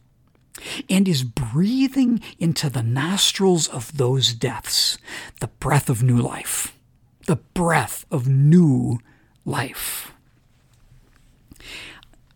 and 0.88 1.08
is 1.08 1.22
breathing 1.22 2.20
into 2.38 2.70
the 2.70 2.82
nostrils 2.82 3.68
of 3.68 3.96
those 3.96 4.32
deaths 4.32 4.98
the 5.40 5.48
breath 5.48 5.88
of 5.90 6.02
new 6.02 6.16
life, 6.16 6.76
the 7.26 7.36
breath 7.36 8.06
of 8.10 8.26
new 8.28 8.98
life. 9.44 10.12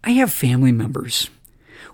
I 0.02 0.10
have 0.12 0.32
family 0.32 0.72
members 0.72 1.28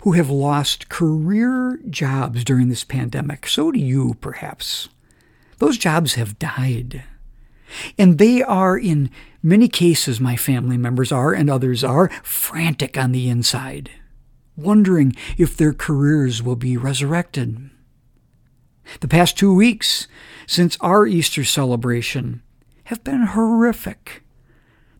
who 0.03 0.13
have 0.13 0.31
lost 0.31 0.89
career 0.89 1.81
jobs 1.91 2.45
during 2.45 2.69
this 2.69 2.85
pandemic. 2.85 3.49
So 3.49 3.73
do 3.73 3.79
you, 3.79 4.15
perhaps. 4.21 4.89
Those 5.59 5.79
jobs 5.79 6.15
have 6.15 6.39
died. 6.39 7.03
And 7.99 8.19
they 8.19 8.43
are, 8.43 8.79
in 8.79 9.11
many 9.43 9.69
cases, 9.69 10.21
my 10.21 10.37
family 10.37 10.77
members 10.77 11.13
are, 11.13 11.33
and 11.33 11.51
others 11.51 11.83
are, 11.85 12.09
frantic 12.23 12.97
on 12.97 13.13
the 13.13 13.29
inside, 13.29 13.91
wondering 14.57 15.15
if 15.37 15.57
their 15.57 15.73
careers 15.73 16.43
will 16.43 16.57
be 16.57 16.77
resurrected. 16.77 17.71
The 19.01 19.09
past 19.09 19.37
two 19.37 19.55
weeks 19.55 20.07
since 20.47 20.77
our 20.81 21.07
Easter 21.07 21.45
celebration 21.45 22.43
have 22.85 23.03
been 23.03 23.23
horrific. 23.23 24.23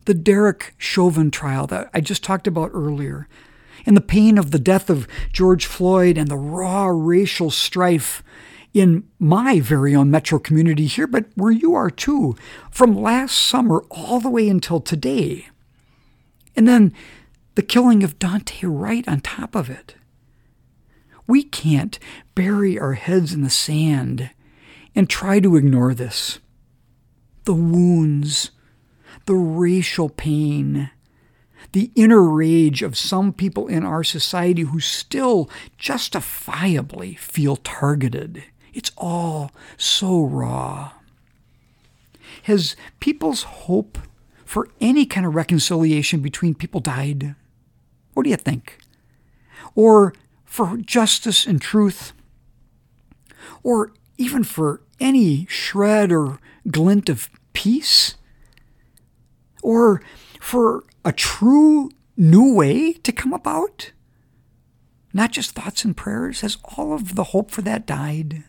The 0.05 0.13
Derek 0.13 0.75
Chauvin 0.77 1.31
trial 1.31 1.67
that 1.67 1.89
I 1.93 2.01
just 2.01 2.23
talked 2.23 2.47
about 2.47 2.71
earlier, 2.73 3.27
and 3.85 3.95
the 3.95 4.01
pain 4.01 4.37
of 4.37 4.51
the 4.51 4.59
death 4.59 4.89
of 4.89 5.07
George 5.31 5.65
Floyd 5.65 6.17
and 6.17 6.29
the 6.29 6.37
raw 6.37 6.87
racial 6.87 7.51
strife 7.51 8.23
in 8.79 9.07
my 9.17 9.59
very 9.59 9.95
own 9.95 10.11
metro 10.11 10.37
community 10.39 10.85
here, 10.85 11.07
but 11.07 11.25
where 11.35 11.51
you 11.51 11.73
are 11.73 11.89
too, 11.89 12.35
from 12.69 12.95
last 12.95 13.37
summer 13.37 13.83
all 13.89 14.19
the 14.19 14.29
way 14.29 14.47
until 14.47 14.79
today. 14.79 15.47
And 16.55 16.67
then 16.67 16.93
the 17.55 17.63
killing 17.63 18.03
of 18.03 18.19
Daunte 18.19 18.63
Wright 18.63 19.07
on 19.07 19.21
top 19.21 19.55
of 19.55 19.69
it. 19.69 19.95
We 21.25 21.43
can't 21.43 21.97
bury 22.35 22.79
our 22.79 22.93
heads 22.93 23.33
in 23.33 23.41
the 23.41 23.49
sand 23.49 24.29
and 24.95 25.09
try 25.09 25.39
to 25.39 25.55
ignore 25.55 25.93
this. 25.93 26.39
The 27.45 27.53
wounds, 27.53 28.51
the 29.25 29.35
racial 29.35 30.09
pain, 30.09 30.91
the 31.71 31.91
inner 31.95 32.21
rage 32.21 32.81
of 32.81 32.97
some 32.97 33.33
people 33.33 33.67
in 33.67 33.83
our 33.83 34.03
society 34.03 34.63
who 34.63 34.79
still 34.79 35.49
justifiably 35.77 37.15
feel 37.15 37.55
targeted 37.57 38.43
it's 38.77 38.91
all 38.95 39.51
so 39.75 40.23
raw. 40.23 40.91
Has 42.43 42.75
people's 42.99 43.41
hope 43.41 43.97
for 44.45 44.69
any 44.79 45.07
kind 45.07 45.25
of 45.25 45.33
reconciliation 45.33 46.19
between 46.19 46.53
people 46.53 46.79
died? 46.79 47.33
What 48.13 48.23
do 48.23 48.29
you 48.29 48.35
think? 48.35 48.77
Or 49.73 50.13
for 50.45 50.77
justice 50.77 51.47
and 51.47 51.59
truth? 51.59 52.13
Or 53.63 53.91
even 54.19 54.43
for 54.43 54.81
any 54.99 55.47
shred 55.49 56.11
or 56.11 56.39
glint 56.69 57.09
of 57.09 57.31
peace? 57.53 58.13
Or 59.63 60.03
for 60.39 60.83
a 61.03 61.11
true 61.11 61.89
new 62.15 62.53
way 62.53 62.93
to 62.93 63.11
come 63.11 63.33
about? 63.33 63.91
Not 65.13 65.31
just 65.31 65.51
thoughts 65.51 65.83
and 65.83 65.97
prayers. 65.97 66.41
Has 66.41 66.59
all 66.77 66.93
of 66.93 67.15
the 67.15 67.25
hope 67.25 67.49
for 67.49 67.63
that 67.63 67.87
died? 67.87 68.43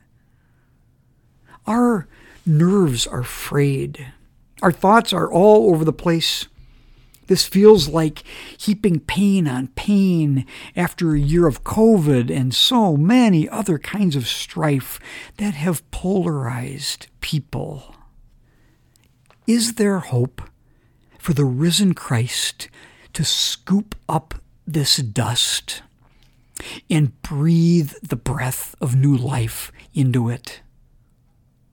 Our 1.69 2.09
nerves 2.47 3.07
are 3.07 3.23
frayed. 3.23 4.07
Our 4.63 4.73
thoughts 4.73 5.13
are 5.13 5.31
all 5.31 5.71
over 5.71 5.85
the 5.85 5.93
place. 5.93 6.47
This 7.27 7.47
feels 7.47 7.89
like 7.89 8.23
heaping 8.57 9.01
pain 9.01 9.47
on 9.47 9.69
pain 9.77 10.47
after 10.75 11.13
a 11.13 11.21
year 11.21 11.47
of 11.47 11.65
COVID 11.65 12.35
and 12.35 12.55
so 12.55 12.97
many 12.97 13.47
other 13.51 13.79
kinds 13.79 14.17
of 14.17 14.27
strife 14.27 14.99
that 15.37 15.53
have 15.53 15.89
polarized 15.91 17.09
people. 17.21 17.95
Is 19.47 19.75
there 19.75 19.99
hope 19.99 20.41
for 21.19 21.35
the 21.35 21.45
risen 21.45 21.93
Christ 21.93 22.71
to 23.13 23.25
scoop 23.25 23.95
up 24.09 24.37
this 24.67 24.97
dust 24.97 25.83
and 26.89 27.21
breathe 27.21 27.93
the 28.03 28.17
breath 28.17 28.75
of 28.81 28.97
new 28.97 29.15
life 29.15 29.71
into 29.93 30.31
it? 30.31 30.63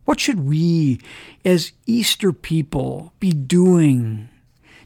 What 0.06 0.20
should 0.20 0.42
we, 0.42 1.00
as 1.44 1.72
Easter 1.86 2.32
people, 2.32 3.12
be 3.20 3.32
doing 3.32 4.30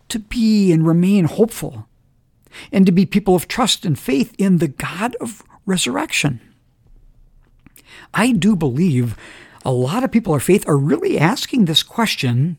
to 0.07 0.19
be 0.19 0.71
and 0.71 0.87
remain 0.87 1.25
hopeful 1.25 1.87
and 2.71 2.85
to 2.85 2.91
be 2.91 3.05
people 3.05 3.35
of 3.35 3.47
trust 3.47 3.85
and 3.85 3.99
faith 3.99 4.33
in 4.37 4.57
the 4.57 4.69
God 4.69 5.15
of 5.21 5.43
resurrection? 5.65 6.41
I 8.13 8.31
do 8.31 8.55
believe 8.55 9.15
a 9.65 9.71
lot 9.71 10.03
of 10.03 10.11
people 10.11 10.33
of 10.33 10.43
faith 10.43 10.67
are 10.67 10.77
really 10.77 11.19
asking 11.19 11.65
this 11.65 11.83
question 11.83 12.57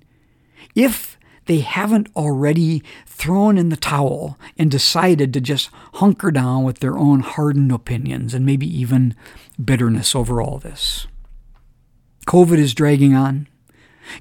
if 0.74 1.18
they 1.46 1.60
haven't 1.60 2.08
already 2.14 2.82
thrown 3.06 3.58
in 3.58 3.70
the 3.70 3.76
towel 3.76 4.38
and 4.56 4.70
decided 4.70 5.32
to 5.32 5.40
just 5.40 5.70
hunker 5.94 6.30
down 6.30 6.62
with 6.62 6.78
their 6.78 6.96
own 6.96 7.20
hardened 7.20 7.72
opinions 7.72 8.34
and 8.34 8.46
maybe 8.46 8.66
even 8.66 9.16
bitterness 9.62 10.14
over 10.14 10.40
all 10.40 10.58
this. 10.58 11.06
COVID 12.26 12.58
is 12.58 12.74
dragging 12.74 13.14
on. 13.14 13.46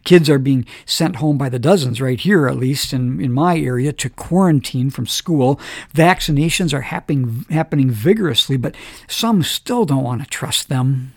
Kids 0.04 0.30
are 0.30 0.40
being 0.40 0.66
sent 0.86 1.18
home 1.18 1.38
by 1.38 1.50
the 1.50 1.60
dozens, 1.60 2.00
right 2.02 2.20
here 2.20 2.48
at 2.48 2.58
least 2.58 2.94
in, 2.94 3.20
in 3.20 3.32
my 3.32 3.58
area, 3.58 3.92
to 3.94 4.10
quarantine 4.10 4.90
from 4.90 5.08
school. 5.08 5.60
Vaccinations 5.94 6.74
are 6.74 6.82
happening, 6.82 7.46
happening 7.50 7.90
vigorously, 7.90 8.58
but 8.58 8.76
some 9.08 9.42
still 9.42 9.86
don't 9.86 10.04
want 10.04 10.22
to 10.22 10.28
trust 10.28 10.70
them. 10.70 11.14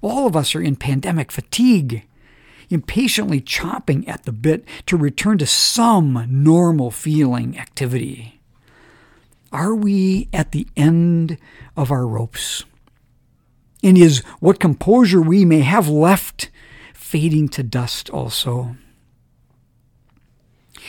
All 0.00 0.26
of 0.26 0.36
us 0.36 0.54
are 0.54 0.62
in 0.62 0.76
pandemic 0.76 1.30
fatigue, 1.30 2.04
impatiently 2.68 3.40
chopping 3.40 4.08
at 4.08 4.24
the 4.24 4.32
bit 4.32 4.64
to 4.86 4.96
return 4.96 5.38
to 5.38 5.46
some 5.46 6.26
normal 6.28 6.90
feeling 6.90 7.58
activity. 7.58 8.40
Are 9.52 9.74
we 9.74 10.28
at 10.32 10.52
the 10.52 10.66
end 10.76 11.36
of 11.76 11.90
our 11.90 12.06
ropes? 12.06 12.64
And 13.82 13.96
is 13.96 14.20
what 14.40 14.60
composure 14.60 15.20
we 15.20 15.44
may 15.44 15.60
have 15.60 15.88
left 15.88 16.50
fading 16.92 17.48
to 17.48 17.62
dust 17.62 18.10
also. 18.10 18.76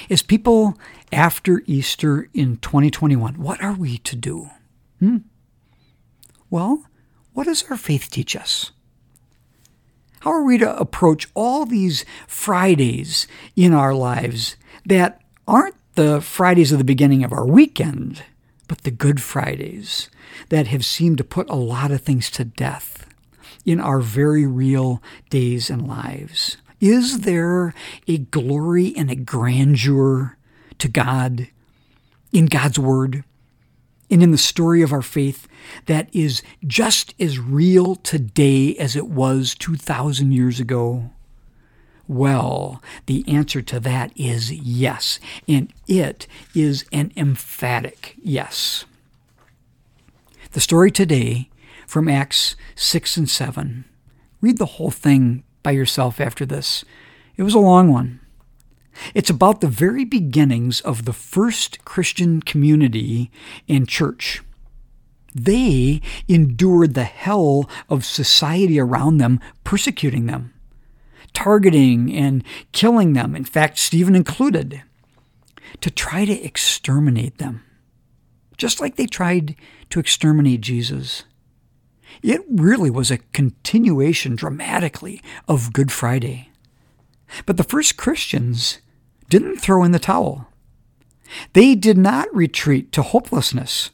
As 0.10 0.22
people 0.22 0.78
after 1.12 1.62
Easter 1.66 2.30
in 2.34 2.58
2021, 2.58 3.36
what 3.36 3.62
are 3.64 3.74
we 3.74 3.98
to 4.00 4.16
do? 4.16 4.50
Hmm? 5.00 5.18
Well, 6.50 6.86
what 7.34 7.46
does 7.46 7.64
our 7.70 7.78
faith 7.78 8.10
teach 8.12 8.36
us? 8.36 8.72
How 10.22 10.32
are 10.32 10.44
we 10.44 10.58
to 10.60 10.78
approach 10.78 11.28
all 11.34 11.66
these 11.66 12.06
Fridays 12.28 13.26
in 13.56 13.74
our 13.74 13.94
lives 13.94 14.56
that 14.86 15.22
aren't 15.48 15.76
the 15.96 16.22
Fridays 16.22 16.72
of 16.72 16.78
the 16.78 16.84
beginning 16.84 17.24
of 17.24 17.34
our 17.34 17.46
weekend, 17.46 18.24
but 18.72 18.84
the 18.84 18.92
Good 18.92 19.22
Fridays 19.22 20.10
that 20.48 20.68
have 20.68 20.86
seemed 20.86 21.18
to 21.18 21.26
put 21.26 21.50
a 21.50 21.56
lot 21.56 21.92
of 21.92 22.00
things 22.00 22.32
to 22.32 22.46
death? 22.46 23.06
in 23.66 23.80
our 23.80 24.00
very 24.00 24.46
real 24.46 25.02
days 25.30 25.70
and 25.70 25.88
lives? 25.88 26.58
Is 26.80 27.20
there 27.20 27.74
a 28.08 28.18
glory 28.18 28.94
and 28.96 29.12
a 29.12 29.16
grandeur 29.16 30.38
to 30.80 30.88
God 30.88 31.50
in 32.32 32.46
God's 32.46 32.80
Word 32.80 33.24
and 34.10 34.24
in 34.24 34.32
the 34.32 34.38
story 34.38 34.82
of 34.82 34.92
our 34.92 35.02
faith 35.02 35.48
that 35.86 36.10
is 36.14 36.42
just 36.66 37.14
as 37.20 37.40
real 37.40 37.96
today 37.96 38.76
as 38.78 38.96
it 38.96 39.08
was 39.08 39.54
2,000 39.56 40.32
years 40.32 40.60
ago? 40.60 41.12
Well, 42.08 42.82
the 43.06 43.24
answer 43.28 43.62
to 43.62 43.80
that 43.82 44.12
is 44.16 44.52
yes, 44.52 45.20
and 45.48 45.72
it 45.88 46.28
is 46.54 46.86
an 46.92 47.12
emphatic 47.16 48.16
yes. 48.22 48.86
The 50.52 50.60
story 50.60 50.92
today 50.92 51.50
from 51.88 52.08
Acts 52.08 52.56
6 52.76 53.18
and 53.18 53.30
7. 53.30 53.86
Read 54.42 54.58
the 54.58 54.66
whole 54.66 54.92
thing 54.92 55.44
by 55.64 55.72
yourself 55.72 56.20
after 56.20 56.46
this. 56.46 56.84
It 57.38 57.44
was 57.44 57.54
a 57.54 57.60
long 57.60 57.92
one. 57.92 58.20
It's 59.14 59.30
about 59.30 59.62
the 59.62 59.68
very 59.68 60.04
beginnings 60.04 60.82
of 60.82 61.06
the 61.06 61.14
first 61.14 61.86
Christian 61.86 62.42
community 62.42 63.32
and 63.70 63.88
church. 63.88 64.42
They 65.34 66.02
endured 66.28 66.94
the 66.94 67.06
hell 67.06 67.70
of 67.90 68.04
society 68.04 68.80
around 68.80 69.18
them, 69.18 69.40
persecuting 69.64 70.26
them, 70.26 70.54
targeting 71.34 72.14
and 72.14 72.44
killing 72.72 73.14
them, 73.14 73.36
in 73.36 73.44
fact, 73.44 73.80
Stephen 73.80 74.16
included, 74.16 74.82
to 75.80 75.90
try 75.90 76.26
to 76.26 76.44
exterminate 76.44 77.38
them, 77.38 77.64
just 78.58 78.80
like 78.80 78.96
they 78.96 79.08
tried 79.08 79.56
to 79.90 80.00
exterminate 80.00 80.62
Jesus. 80.62 81.24
It 82.22 82.42
really 82.50 82.90
was 82.90 83.10
a 83.10 83.20
continuation 83.34 84.36
dramatically 84.36 85.22
of 85.48 85.74
Good 85.74 85.92
Friday. 85.92 86.50
But 87.46 87.58
the 87.58 87.64
first 87.64 87.98
Christians 87.98 88.80
didn't 89.30 89.58
throw 89.58 89.84
in 89.84 89.92
the 89.92 90.00
towel. 90.00 90.48
They 91.54 91.76
did 91.76 91.98
not 91.98 92.34
retreat 92.36 92.92
to 92.92 93.02
hopelessness 93.02 93.92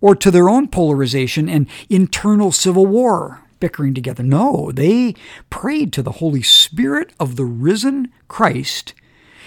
or 0.00 0.14
to 0.14 0.30
their 0.30 0.48
own 0.48 0.68
polarization 0.68 1.48
and 1.48 1.66
internal 1.90 2.52
civil 2.52 2.86
war 2.86 3.43
bickering 3.64 3.94
together. 3.94 4.22
No, 4.22 4.70
they 4.72 5.14
prayed 5.48 5.90
to 5.94 6.02
the 6.02 6.18
Holy 6.20 6.42
Spirit 6.42 7.14
of 7.18 7.36
the 7.36 7.46
risen 7.46 8.12
Christ 8.28 8.92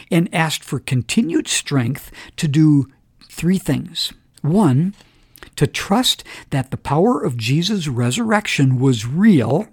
and 0.10 0.28
asked 0.34 0.64
for 0.64 0.80
continued 0.80 1.48
strength 1.48 2.10
to 2.38 2.48
do 2.48 2.88
three 3.30 3.60
things. 3.60 4.14
One, 4.42 4.96
to 5.56 5.68
trust 5.68 6.24
that 6.50 6.72
the 6.72 6.78
power 6.78 7.24
of 7.24 7.38
Jesus' 7.38 7.88
resurrection 7.88 8.80
was 8.80 9.06
real 9.06 9.68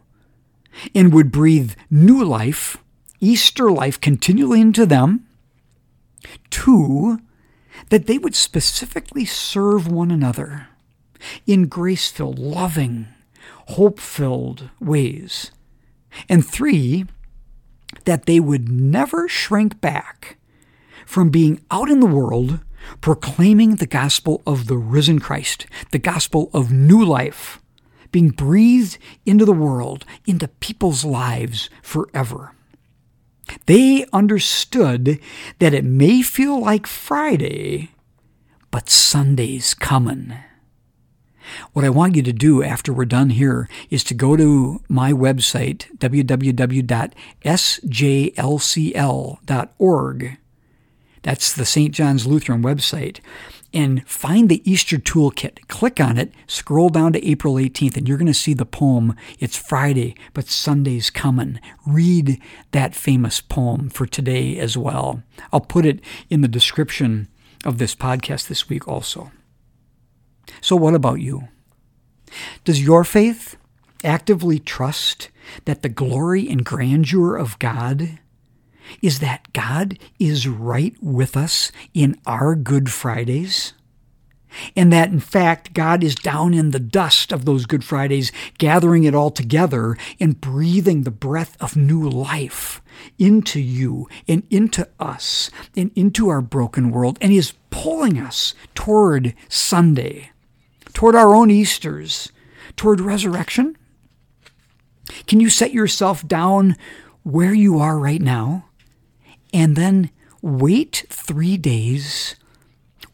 and 0.95 1.11
would 1.15 1.33
breathe 1.33 1.73
new 1.89 2.23
life, 2.23 2.77
Easter 3.21 3.73
life, 3.73 3.99
continually 3.99 4.61
into 4.61 4.85
them. 4.85 5.27
Two, 6.51 7.19
that 7.89 8.07
they 8.07 8.19
would 8.19 8.35
specifically 8.35 9.25
serve 9.25 9.91
one 9.91 10.11
another 10.11 10.69
in 11.47 11.65
grace 11.65 12.11
filled, 12.11 12.39
loving, 12.39 13.09
hope 13.69 13.99
filled 13.99 14.71
ways. 14.81 15.51
And 16.29 16.47
three, 16.47 17.07
that 18.05 18.27
they 18.27 18.41
would 18.41 18.69
never 18.69 19.29
shrink 19.29 19.81
back 19.81 20.39
from 21.07 21.31
being 21.31 21.61
out 21.71 21.91
in 21.91 22.01
the 22.01 22.07
world 22.07 22.61
proclaiming 23.01 23.77
the 23.77 23.87
gospel 23.87 24.43
of 24.47 24.67
the 24.67 24.77
risen 24.77 25.19
Christ, 25.19 25.67
the 25.91 25.99
gospel 25.99 26.51
of 26.53 26.73
new 26.73 27.05
life, 27.05 27.61
being 28.13 28.31
breathed 28.31 28.99
into 29.25 29.45
the 29.45 29.53
world, 29.53 30.05
into 30.27 30.49
people's 30.49 31.05
lives 31.05 31.71
forever. 31.83 32.53
They 33.67 34.07
understood 34.13 35.19
that 35.59 35.75
it 35.75 35.85
may 35.85 36.23
feel 36.23 36.61
like 36.61 36.87
Friday, 36.87 37.91
but 38.71 38.91
Sunday's 38.91 39.75
coming. 39.75 40.35
What 41.73 41.85
I 41.85 41.91
want 41.91 42.17
you 42.17 42.23
to 42.23 42.33
do 42.33 42.63
after 42.63 42.93
we're 42.93 43.05
done 43.05 43.31
here 43.31 43.69
is 43.91 44.05
to 44.05 44.15
go 44.15 44.37
to 44.37 44.81
my 44.89 45.13
website, 45.13 45.87
www.sjlcl.org, 45.99 46.89
that's 51.25 51.55
the 51.55 51.65
St. 51.65 51.93
John's 51.93 52.27
Lutheran 52.27 52.63
website. 52.63 53.19
And 53.73 54.07
find 54.07 54.49
the 54.49 54.71
Easter 54.71 54.99
Toolkit. 54.99 55.67
Click 55.67 55.99
on 55.99 56.17
it, 56.17 56.33
scroll 56.47 56.91
down 56.91 57.13
to 57.15 57.29
April 57.29 57.55
18th, 57.55 57.97
and 57.97 58.07
you're 58.07 58.19
going 58.19 58.29
to 58.29 58.35
see 58.35 58.55
the 58.55 58.65
poem. 58.65 59.17
It's 59.41 59.57
Friday, 59.57 60.15
but 60.33 60.47
Sunday's 60.47 61.11
coming. 61.11 61.59
Read 61.85 62.41
that 62.71 62.95
famous 62.95 63.41
poem 63.41 63.89
for 63.91 64.07
today 64.07 64.59
as 64.59 64.79
well. 64.79 65.25
I'll 65.53 65.61
put 65.61 65.87
it 65.87 66.01
in 66.31 66.41
the 66.41 66.47
description 66.47 67.27
of 67.65 67.79
this 67.79 67.97
podcast 67.97 68.47
this 68.47 68.69
week 68.69 68.87
also. 68.87 69.33
So, 70.61 70.77
what 70.77 70.95
about 70.95 71.21
you? 71.21 71.49
Does 72.65 72.83
your 72.83 73.05
faith 73.05 73.57
actively 74.03 74.59
trust 74.59 75.31
that 75.65 75.83
the 75.83 75.89
glory 75.89 76.49
and 76.49 76.65
grandeur 76.65 77.37
of 77.37 77.59
God 77.59 78.19
is 79.01 79.21
that 79.21 79.53
God 79.53 79.99
is 80.19 80.47
right 80.47 80.95
with 81.01 81.37
us 81.37 81.73
in 81.95 82.21
our 82.27 82.55
Good 82.55 82.91
Fridays? 82.91 83.73
and 84.77 84.93
that 84.93 85.11
in 85.11 85.21
fact 85.21 85.75
God 85.75 86.03
is 86.03 86.15
down 86.15 86.55
in 86.55 86.71
the 86.71 86.81
dust 86.81 87.33
of 87.33 87.45
those 87.45 87.67
Good 87.67 87.85
Fridays, 87.85 88.33
gathering 88.59 89.05
it 89.05 89.15
all 89.15 89.31
together 89.31 89.97
and 90.21 90.41
breathing 90.41 91.03
the 91.03 91.11
breath 91.11 91.57
of 91.61 91.77
new 91.77 92.09
life 92.09 92.81
into 93.19 93.61
you 93.61 94.09
and 94.29 94.45
into 94.51 94.89
us 94.99 95.51
and 95.77 95.91
into 95.95 96.29
our 96.29 96.41
broken 96.41 96.91
world. 96.91 97.19
And 97.21 97.33
is 97.33 97.55
pulling 97.71 98.19
us 98.19 98.55
toward 98.75 99.35
Sunday, 99.49 100.31
toward 100.95 101.15
our 101.15 101.35
own 101.35 101.51
Easters, 101.51 102.33
toward 102.77 103.01
resurrection. 103.01 103.77
Can 105.27 105.41
you 105.41 105.51
set 105.51 105.75
yourself 105.75 106.27
down 106.27 106.77
where 107.23 107.53
you 107.53 107.79
are 107.79 107.99
right 107.99 108.23
now 108.23 108.67
and 109.53 109.77
then 109.77 110.11
wait 110.41 111.05
three 111.11 111.57
days? 111.57 112.37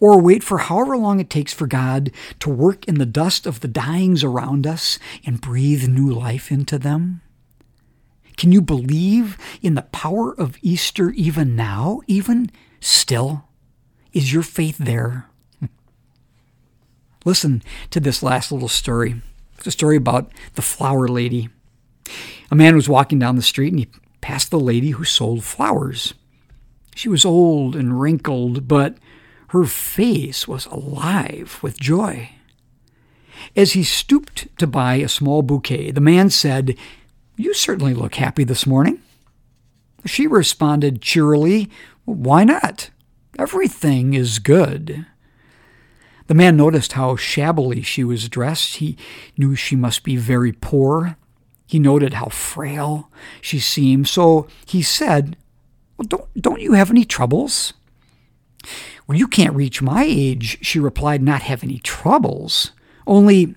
or 0.01 0.19
wait 0.19 0.43
for 0.43 0.59
however 0.59 0.97
long 0.97 1.21
it 1.21 1.31
takes 1.31 1.53
for 1.53 1.67
God 1.67 2.11
to 2.41 2.49
work 2.49 2.89
in 2.89 2.97
the 2.97 3.07
dust 3.07 3.47
of 3.47 3.61
the 3.61 3.69
dyings 3.69 4.25
around 4.25 4.67
us 4.67 4.99
and 5.27 5.41
breathe 5.41 5.87
new 5.89 6.11
life 6.11 6.51
into 6.51 6.79
them? 6.79 7.21
Can 8.37 8.51
you 8.51 8.63
believe 8.63 9.37
in 9.61 9.75
the 9.75 9.83
power 9.83 10.35
of 10.35 10.57
Easter 10.63 11.11
even 11.11 11.55
now, 11.55 12.01
even 12.07 12.51
still? 12.81 13.45
Is 14.15 14.33
your 14.33 14.43
faith 14.43 14.79
there? 14.79 15.30
Listen 17.25 17.63
to 17.91 18.01
this 18.01 18.23
last 18.23 18.51
little 18.51 18.69
story. 18.69 19.21
It's 19.59 19.67
a 19.67 19.71
story 19.71 19.97
about 19.97 20.31
the 20.55 20.63
flower 20.63 21.07
lady. 21.07 21.51
A 22.51 22.57
man 22.57 22.75
was 22.75 22.89
walking 22.89 23.19
down 23.19 23.37
the 23.37 23.43
street 23.43 23.73
and 23.73 23.81
he 23.81 23.89
passed 24.21 24.51
the 24.51 24.59
lady 24.59 24.91
who 24.91 25.05
sold 25.05 25.45
flowers. 25.45 26.15
She 26.95 27.09
was 27.09 27.25
old 27.25 27.77
and 27.77 28.01
wrinkled, 28.01 28.67
but 28.67 28.97
her 29.49 29.65
face 29.65 30.49
was 30.49 30.67
alive 30.67 31.59
with 31.63 31.79
joy. 31.79 32.31
As 33.57 33.73
he 33.73 33.85
stooped 33.85 34.47
to 34.59 34.67
buy 34.67 34.97
a 34.97 35.09
small 35.09 35.43
bouquet, 35.43 35.91
the 35.91 36.01
man 36.01 36.31
said, 36.31 36.77
You 37.37 37.55
certainly 37.55 37.95
look 37.95 38.15
happy 38.17 38.45
this 38.45 38.67
morning. 38.67 39.03
She 40.07 40.27
responded 40.27 41.03
cheerily, 41.03 41.71
Why 42.05 42.45
not? 42.45 42.91
Everything 43.39 44.15
is 44.15 44.39
good. 44.39 45.07
The 46.31 46.37
man 46.37 46.57
noticed 46.57 46.93
how 46.93 47.17
shabbily 47.17 47.83
she 47.83 48.05
was 48.05 48.29
dressed. 48.29 48.77
He 48.77 48.97
knew 49.37 49.57
she 49.57 49.75
must 49.75 50.05
be 50.05 50.15
very 50.15 50.53
poor. 50.53 51.17
He 51.67 51.81
noted 51.81 52.15
how 52.15 52.27
frail 52.27 53.11
she 53.41 53.59
seemed. 53.59 54.07
So 54.07 54.47
he 54.65 54.81
said, 54.81 55.37
well, 55.97 56.07
don't, 56.07 56.29
don't 56.41 56.61
you 56.61 56.75
have 56.75 56.89
any 56.89 57.05
troubles? 57.05 57.73
Well, 59.09 59.19
you 59.19 59.27
can't 59.27 59.57
reach 59.57 59.83
my 59.83 60.05
age, 60.05 60.65
she 60.65 60.79
replied, 60.79 61.21
not 61.21 61.43
have 61.43 61.65
any 61.65 61.81
troubles. 61.81 62.71
Only 63.09 63.57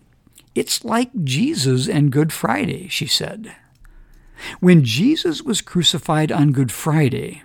it's 0.56 0.84
like 0.84 1.12
Jesus 1.24 1.88
and 1.88 2.12
Good 2.12 2.34
Friday, 2.34 2.88
she 2.88 3.06
said. 3.06 3.56
When 4.62 4.84
Jesus 4.84 5.44
was 5.44 5.62
crucified 5.62 6.32
on 6.32 6.54
Good 6.54 6.72
Friday, 6.72 7.44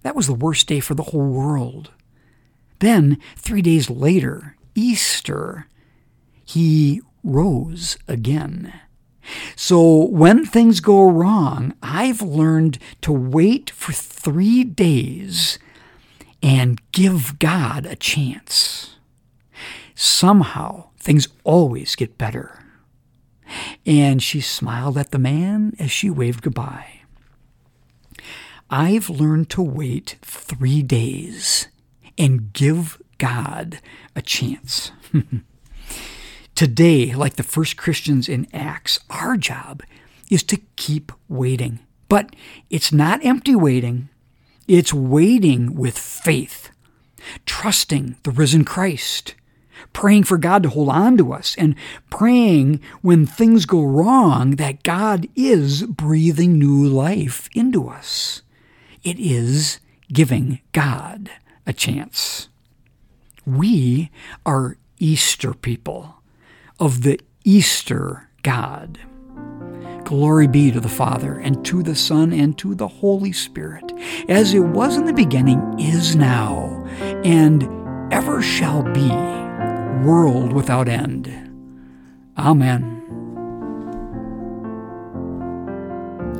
that 0.00 0.16
was 0.16 0.28
the 0.28 0.32
worst 0.32 0.66
day 0.66 0.80
for 0.80 0.94
the 0.94 1.02
whole 1.02 1.28
world. 1.28 1.90
Then, 2.78 3.18
three 3.36 3.60
days 3.60 3.90
later, 3.90 4.56
Easter, 4.74 5.66
he 6.44 7.00
rose 7.22 7.96
again. 8.08 8.72
So 9.54 10.06
when 10.06 10.44
things 10.44 10.80
go 10.80 11.08
wrong, 11.08 11.74
I've 11.82 12.22
learned 12.22 12.78
to 13.02 13.12
wait 13.12 13.70
for 13.70 13.92
three 13.92 14.64
days 14.64 15.58
and 16.42 16.80
give 16.92 17.38
God 17.38 17.86
a 17.86 17.94
chance. 17.94 18.96
Somehow, 19.94 20.88
things 20.98 21.28
always 21.44 21.94
get 21.94 22.18
better. 22.18 22.64
And 23.86 24.22
she 24.22 24.40
smiled 24.40 24.98
at 24.98 25.10
the 25.10 25.18
man 25.18 25.74
as 25.78 25.90
she 25.90 26.10
waved 26.10 26.42
goodbye. 26.42 27.02
I've 28.70 29.10
learned 29.10 29.50
to 29.50 29.62
wait 29.62 30.16
three 30.22 30.82
days 30.82 31.68
and 32.16 32.52
give 32.52 33.01
God 33.22 33.78
a 34.16 34.20
chance. 34.20 34.90
Today, 36.56 37.14
like 37.14 37.36
the 37.36 37.44
first 37.44 37.76
Christians 37.76 38.28
in 38.28 38.48
Acts, 38.52 38.98
our 39.08 39.36
job 39.36 39.84
is 40.28 40.42
to 40.42 40.60
keep 40.74 41.12
waiting. 41.28 41.78
But 42.08 42.34
it's 42.68 42.92
not 42.92 43.24
empty 43.24 43.54
waiting. 43.54 44.08
It's 44.66 44.92
waiting 44.92 45.76
with 45.76 45.96
faith, 45.96 46.70
trusting 47.46 48.16
the 48.24 48.32
risen 48.32 48.64
Christ, 48.64 49.36
praying 49.92 50.24
for 50.24 50.36
God 50.36 50.64
to 50.64 50.70
hold 50.70 50.88
on 50.88 51.16
to 51.18 51.32
us, 51.32 51.54
and 51.56 51.76
praying 52.10 52.80
when 53.02 53.24
things 53.24 53.66
go 53.66 53.84
wrong 53.84 54.56
that 54.56 54.82
God 54.82 55.28
is 55.36 55.84
breathing 55.84 56.58
new 56.58 56.88
life 56.88 57.48
into 57.54 57.88
us. 57.88 58.42
It 59.04 59.20
is 59.20 59.78
giving 60.12 60.58
God 60.72 61.30
a 61.64 61.72
chance. 61.72 62.48
We 63.44 64.10
are 64.46 64.76
Easter 64.98 65.52
people 65.52 66.22
of 66.78 67.02
the 67.02 67.18
Easter 67.44 68.28
God. 68.42 68.98
Glory 70.04 70.46
be 70.46 70.70
to 70.70 70.80
the 70.80 70.88
Father, 70.88 71.38
and 71.38 71.64
to 71.64 71.82
the 71.82 71.96
Son, 71.96 72.32
and 72.32 72.56
to 72.58 72.74
the 72.74 72.86
Holy 72.86 73.32
Spirit, 73.32 73.90
as 74.28 74.52
it 74.52 74.60
was 74.60 74.96
in 74.96 75.06
the 75.06 75.12
beginning, 75.12 75.78
is 75.78 76.14
now, 76.14 76.84
and 77.24 77.62
ever 78.12 78.42
shall 78.42 78.82
be, 78.82 79.08
world 80.04 80.52
without 80.52 80.88
end. 80.88 81.26
Amen. 82.36 82.98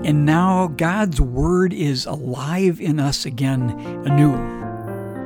And 0.04 0.26
now 0.26 0.68
God's 0.68 1.20
Word 1.20 1.72
is 1.72 2.06
alive 2.06 2.80
in 2.80 3.00
us 3.00 3.24
again 3.24 3.70
anew. 4.04 4.61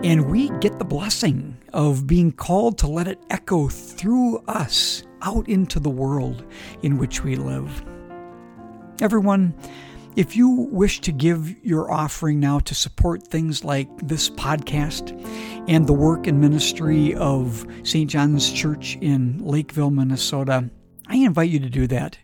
And 0.04 0.30
we 0.30 0.50
get 0.60 0.78
the 0.78 0.84
blessing 0.84 1.56
of 1.72 2.06
being 2.06 2.30
called 2.30 2.78
to 2.78 2.86
let 2.86 3.08
it 3.08 3.20
echo 3.30 3.68
through 3.68 4.38
us 4.46 5.02
out 5.22 5.48
into 5.48 5.80
the 5.80 5.90
world 5.90 6.44
in 6.82 6.98
which 6.98 7.24
we 7.24 7.36
live. 7.36 7.84
Everyone, 9.00 9.54
if 10.14 10.36
you 10.36 10.48
wish 10.48 11.00
to 11.02 11.12
give 11.12 11.62
your 11.64 11.92
offering 11.92 12.40
now 12.40 12.58
to 12.60 12.74
support 12.74 13.26
things 13.28 13.64
like 13.64 13.88
this 14.06 14.30
podcast 14.30 15.12
and 15.68 15.86
the 15.86 15.92
work 15.92 16.26
and 16.26 16.40
ministry 16.40 17.14
of 17.14 17.66
St. 17.82 18.08
John's 18.08 18.50
Church 18.50 18.96
in 19.00 19.44
Lakeville, 19.44 19.90
Minnesota, 19.90 20.70
I 21.08 21.16
invite 21.16 21.50
you 21.50 21.58
to 21.60 21.68
do 21.68 21.86
that. 21.88 22.18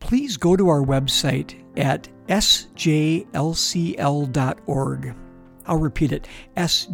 Please 0.00 0.36
go 0.36 0.56
to 0.56 0.68
our 0.68 0.82
website 0.82 1.62
at 1.76 2.08
sjlcl.org. 2.28 2.76
I'll 5.66 5.78
repeat 5.78 6.12
it 6.12 6.26
sjlcl.org. 6.56 6.90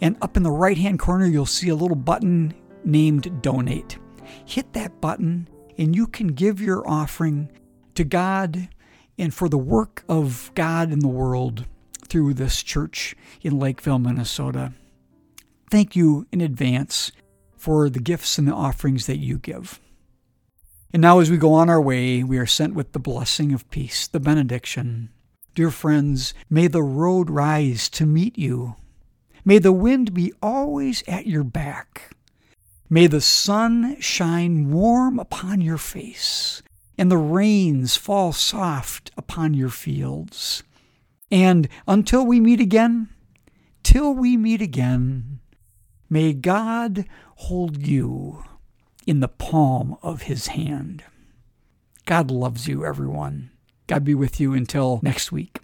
And 0.00 0.16
up 0.20 0.36
in 0.36 0.42
the 0.42 0.50
right 0.50 0.76
hand 0.76 0.98
corner, 0.98 1.26
you'll 1.26 1.46
see 1.46 1.68
a 1.68 1.76
little 1.76 1.96
button 1.96 2.54
named 2.84 3.40
Donate. 3.42 3.98
Hit 4.44 4.72
that 4.72 5.00
button 5.00 5.48
and 5.78 5.94
you 5.94 6.06
can 6.06 6.28
give 6.28 6.60
your 6.60 6.86
offering 6.88 7.50
to 7.94 8.04
God 8.04 8.68
and 9.18 9.32
for 9.32 9.48
the 9.48 9.58
work 9.58 10.04
of 10.08 10.50
God 10.54 10.90
in 10.92 11.00
the 11.00 11.08
world 11.08 11.66
through 12.06 12.34
this 12.34 12.62
church 12.62 13.14
in 13.42 13.58
Lakeville, 13.58 13.98
Minnesota. 13.98 14.72
Thank 15.70 15.96
you 15.96 16.26
in 16.32 16.40
advance 16.40 17.12
for 17.56 17.88
the 17.88 18.00
gifts 18.00 18.38
and 18.38 18.48
the 18.48 18.52
offerings 18.52 19.06
that 19.06 19.18
you 19.18 19.38
give. 19.38 19.80
And 20.92 21.00
now, 21.00 21.20
as 21.20 21.30
we 21.30 21.38
go 21.38 21.54
on 21.54 21.70
our 21.70 21.80
way, 21.80 22.22
we 22.22 22.36
are 22.36 22.44
sent 22.44 22.74
with 22.74 22.92
the 22.92 22.98
blessing 22.98 23.54
of 23.54 23.70
peace, 23.70 24.06
the 24.06 24.20
benediction. 24.20 25.08
Dear 25.54 25.70
friends, 25.70 26.34
may 26.50 26.66
the 26.66 26.82
road 26.82 27.30
rise 27.30 27.88
to 27.90 28.04
meet 28.04 28.38
you. 28.38 28.76
May 29.42 29.58
the 29.58 29.72
wind 29.72 30.12
be 30.12 30.34
always 30.42 31.02
at 31.08 31.26
your 31.26 31.44
back. 31.44 32.14
May 32.90 33.06
the 33.06 33.22
sun 33.22 33.98
shine 34.00 34.70
warm 34.70 35.18
upon 35.18 35.62
your 35.62 35.78
face, 35.78 36.62
and 36.98 37.10
the 37.10 37.16
rains 37.16 37.96
fall 37.96 38.34
soft 38.34 39.10
upon 39.16 39.54
your 39.54 39.70
fields. 39.70 40.62
And 41.30 41.68
until 41.88 42.26
we 42.26 42.38
meet 42.38 42.60
again, 42.60 43.08
till 43.82 44.12
we 44.12 44.36
meet 44.36 44.60
again, 44.60 45.40
may 46.10 46.34
God 46.34 47.06
hold 47.36 47.86
you 47.86 48.44
in 49.06 49.20
the 49.20 49.28
palm 49.28 49.96
of 50.02 50.22
his 50.22 50.48
hand. 50.48 51.04
God 52.04 52.30
loves 52.30 52.66
you, 52.66 52.84
everyone. 52.84 53.50
God 53.86 54.04
be 54.04 54.14
with 54.14 54.40
you 54.40 54.54
until 54.54 55.00
next 55.02 55.32
week. 55.32 55.60